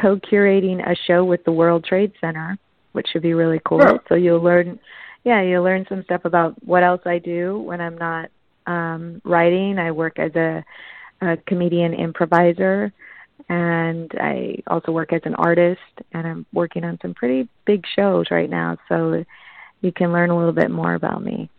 co-curating 0.00 0.80
a 0.84 0.96
show 1.06 1.24
with 1.24 1.44
the 1.44 1.52
World 1.52 1.84
Trade 1.84 2.12
Center, 2.20 2.58
which 2.92 3.06
should 3.12 3.22
be 3.22 3.34
really 3.34 3.60
cool. 3.64 3.82
Oh. 3.82 3.98
So 4.08 4.14
you'll 4.16 4.42
learn, 4.42 4.80
yeah, 5.22 5.42
you'll 5.42 5.62
learn 5.62 5.86
some 5.88 6.02
stuff 6.04 6.24
about 6.24 6.54
what 6.64 6.82
else 6.82 7.02
I 7.04 7.18
do 7.18 7.58
when 7.60 7.80
I'm 7.80 7.98
not 7.98 8.30
um, 8.66 9.20
writing. 9.24 9.78
I 9.78 9.92
work 9.92 10.18
as 10.18 10.34
a 10.34 10.64
a 11.20 11.36
comedian 11.46 11.94
improviser 11.94 12.92
and 13.48 14.10
I 14.20 14.56
also 14.68 14.92
work 14.92 15.12
as 15.12 15.22
an 15.24 15.34
artist 15.34 15.80
and 16.12 16.26
I'm 16.26 16.46
working 16.52 16.84
on 16.84 16.98
some 17.02 17.14
pretty 17.14 17.48
big 17.66 17.84
shows 17.96 18.26
right 18.30 18.48
now. 18.48 18.76
So 18.88 19.24
you 19.80 19.92
can 19.92 20.12
learn 20.12 20.30
a 20.30 20.36
little 20.36 20.52
bit 20.52 20.70
more 20.70 20.94
about 20.94 21.22
me. 21.24 21.50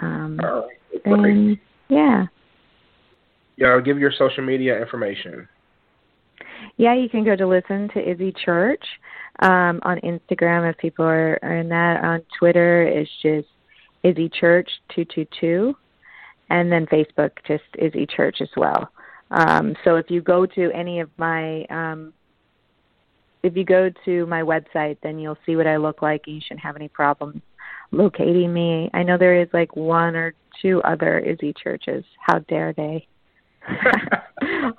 Um, 0.00 0.40
All 0.42 0.66
right. 0.66 1.02
and 1.04 1.58
yeah, 1.88 2.26
Yeah, 3.56 3.68
I'll 3.68 3.80
give 3.80 3.98
your 3.98 4.12
social 4.18 4.44
media 4.44 4.80
information. 4.80 5.48
yeah, 6.76 6.94
you 6.94 7.08
can 7.08 7.24
go 7.24 7.36
to 7.36 7.46
listen 7.46 7.88
to 7.94 8.10
Izzy 8.10 8.32
Church 8.44 8.84
um, 9.40 9.80
on 9.82 9.98
Instagram 10.00 10.68
if 10.68 10.76
people 10.78 11.04
are, 11.04 11.38
are 11.42 11.56
in 11.56 11.68
that. 11.68 12.02
On 12.04 12.22
Twitter, 12.38 12.82
it's 12.82 13.10
just 13.22 13.48
Izzy 14.02 14.28
Church 14.28 14.68
two 14.94 15.04
two 15.04 15.26
two, 15.40 15.76
and 16.50 16.70
then 16.70 16.86
Facebook 16.86 17.30
just 17.46 17.64
Izzy 17.78 18.06
Church 18.06 18.38
as 18.40 18.48
well. 18.56 18.90
Um, 19.30 19.76
so 19.84 19.96
if 19.96 20.10
you 20.10 20.22
go 20.22 20.46
to 20.46 20.70
any 20.72 21.00
of 21.00 21.10
my 21.18 21.64
um, 21.66 22.12
if 23.42 23.56
you 23.56 23.64
go 23.64 23.90
to 24.04 24.26
my 24.26 24.42
website, 24.42 24.96
then 25.02 25.18
you'll 25.18 25.38
see 25.46 25.56
what 25.56 25.66
I 25.66 25.76
look 25.76 26.02
like, 26.02 26.22
and 26.26 26.36
you 26.36 26.40
shouldn't 26.42 26.60
have 26.60 26.76
any 26.76 26.88
problems 26.88 27.40
locating 27.92 28.52
me. 28.52 28.90
I 28.94 29.02
know 29.02 29.16
there 29.16 29.40
is 29.40 29.48
like 29.52 29.76
one 29.76 30.16
or 30.16 30.34
two 30.60 30.82
other 30.82 31.18
Izzy 31.18 31.54
churches. 31.62 32.04
How 32.26 32.40
dare 32.40 32.72
they? 32.72 33.06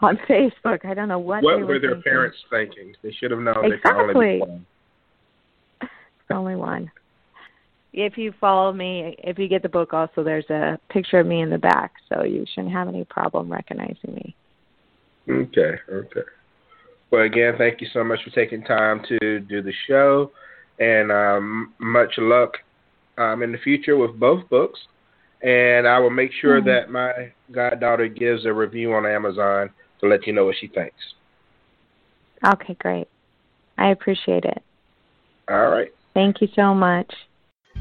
on 0.01 0.17
Facebook. 0.29 0.85
I 0.85 0.93
don't 0.93 1.07
know 1.07 1.19
what. 1.19 1.43
What 1.43 1.57
they 1.57 1.63
were 1.63 1.79
their 1.79 1.91
thinking. 1.91 2.03
parents 2.03 2.37
thinking? 2.49 2.95
They 3.03 3.11
should 3.11 3.31
have 3.31 3.39
known 3.39 3.69
there 3.69 3.79
could 3.79 3.93
only 3.93 4.13
be 4.13 4.35
Exactly. 4.35 4.39
one. 4.39 4.65
It's 5.81 6.31
only 6.31 6.55
one. 6.55 6.91
If 7.91 8.17
you 8.17 8.33
follow 8.39 8.71
me, 8.71 9.15
if 9.19 9.39
you 9.39 9.47
get 9.47 9.63
the 9.63 9.69
book, 9.69 9.93
also 9.93 10.23
there's 10.23 10.49
a 10.49 10.79
picture 10.89 11.19
of 11.19 11.27
me 11.27 11.41
in 11.41 11.49
the 11.49 11.57
back, 11.57 11.93
so 12.07 12.23
you 12.23 12.45
shouldn't 12.53 12.73
have 12.73 12.87
any 12.87 13.03
problem 13.05 13.51
recognizing 13.51 14.13
me. 14.13 14.35
Okay, 15.27 15.75
okay. 15.91 16.21
Well, 17.11 17.23
again, 17.23 17.55
thank 17.57 17.81
you 17.81 17.87
so 17.91 18.03
much 18.03 18.19
for 18.23 18.29
taking 18.29 18.63
time 18.63 19.01
to 19.09 19.39
do 19.39 19.61
the 19.63 19.73
show, 19.87 20.31
and 20.79 21.11
um, 21.11 21.73
much 21.79 22.13
luck 22.19 22.51
um, 23.17 23.41
in 23.41 23.51
the 23.51 23.57
future 23.57 23.97
with 23.97 24.19
both 24.19 24.47
books. 24.49 24.79
And 25.41 25.87
I 25.87 25.97
will 25.99 26.09
make 26.09 26.31
sure 26.33 26.61
Mhm. 26.61 26.65
that 26.65 26.89
my 26.89 27.31
goddaughter 27.51 28.07
gives 28.07 28.45
a 28.45 28.53
review 28.53 28.93
on 28.93 29.05
Amazon 29.05 29.69
to 29.99 30.07
let 30.07 30.27
you 30.27 30.33
know 30.33 30.45
what 30.45 30.57
she 30.57 30.67
thinks. 30.67 31.15
Okay, 32.45 32.75
great. 32.75 33.07
I 33.77 33.89
appreciate 33.89 34.45
it. 34.45 34.61
All 35.49 35.69
right. 35.69 35.91
Thank 36.13 36.41
you 36.41 36.47
so 36.55 36.73
much. 36.73 37.13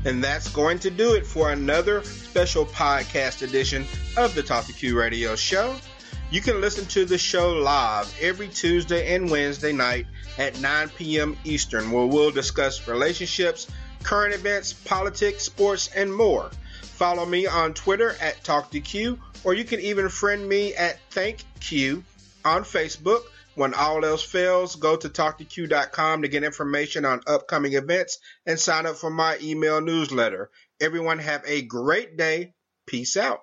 And 0.05 0.23
that's 0.23 0.49
going 0.49 0.79
to 0.81 0.91
do 0.91 1.15
it 1.15 1.27
for 1.27 1.51
another 1.51 2.03
special 2.05 2.65
podcast 2.65 3.43
edition 3.43 3.87
of 4.17 4.35
the 4.35 4.43
Talk 4.43 4.67
to 4.67 4.73
Q 4.73 4.99
Radio 4.99 5.35
Show. 5.37 5.75
You 6.31 6.41
can 6.41 6.61
listen 6.61 6.85
to 6.87 7.05
the 7.05 7.19
show 7.19 7.53
live 7.55 8.15
every 8.21 8.49
Tuesday 8.49 9.15
and 9.15 9.31
Wednesday 9.31 9.73
night 9.73 10.07
at 10.37 10.61
9 10.61 10.91
p.m. 10.91 11.37
Eastern, 11.45 11.91
where 11.91 12.07
we'll 12.07 12.31
discuss 12.31 12.87
relationships, 12.87 13.67
current 14.03 14.35
events, 14.35 14.73
politics, 14.73 15.45
sports, 15.45 15.89
and 15.97 16.15
more. 16.15 16.51
Follow 16.83 17.25
me 17.25 17.47
on 17.47 17.75
Twitter 17.75 18.15
at 18.21 18.43
TalkToQ, 18.45 19.19
or 19.45 19.55
you 19.55 19.65
can 19.65 19.81
even 19.81 20.09
friend 20.09 20.49
me 20.49 20.75
at 20.75 20.99
ThankQ 21.11 22.03
on 22.45 22.63
Facebook. 22.63 23.23
When 23.59 23.75
all 23.75 24.05
else 24.05 24.23
fails, 24.23 24.77
go 24.77 24.95
to 24.95 25.09
talktoq.com 25.09 26.23
to 26.23 26.29
get 26.29 26.45
information 26.45 27.05
on 27.05 27.23
upcoming 27.27 27.73
events 27.73 28.21
and 28.47 28.57
sign 28.57 28.87
up 28.87 28.95
for 28.95 29.11
my 29.11 29.37
email 29.43 29.81
newsletter. 29.81 30.53
Everyone 30.81 31.19
have 31.19 31.43
a 31.45 31.63
great 31.63 32.17
day. 32.17 32.55
Peace 32.87 33.17
out. 33.17 33.41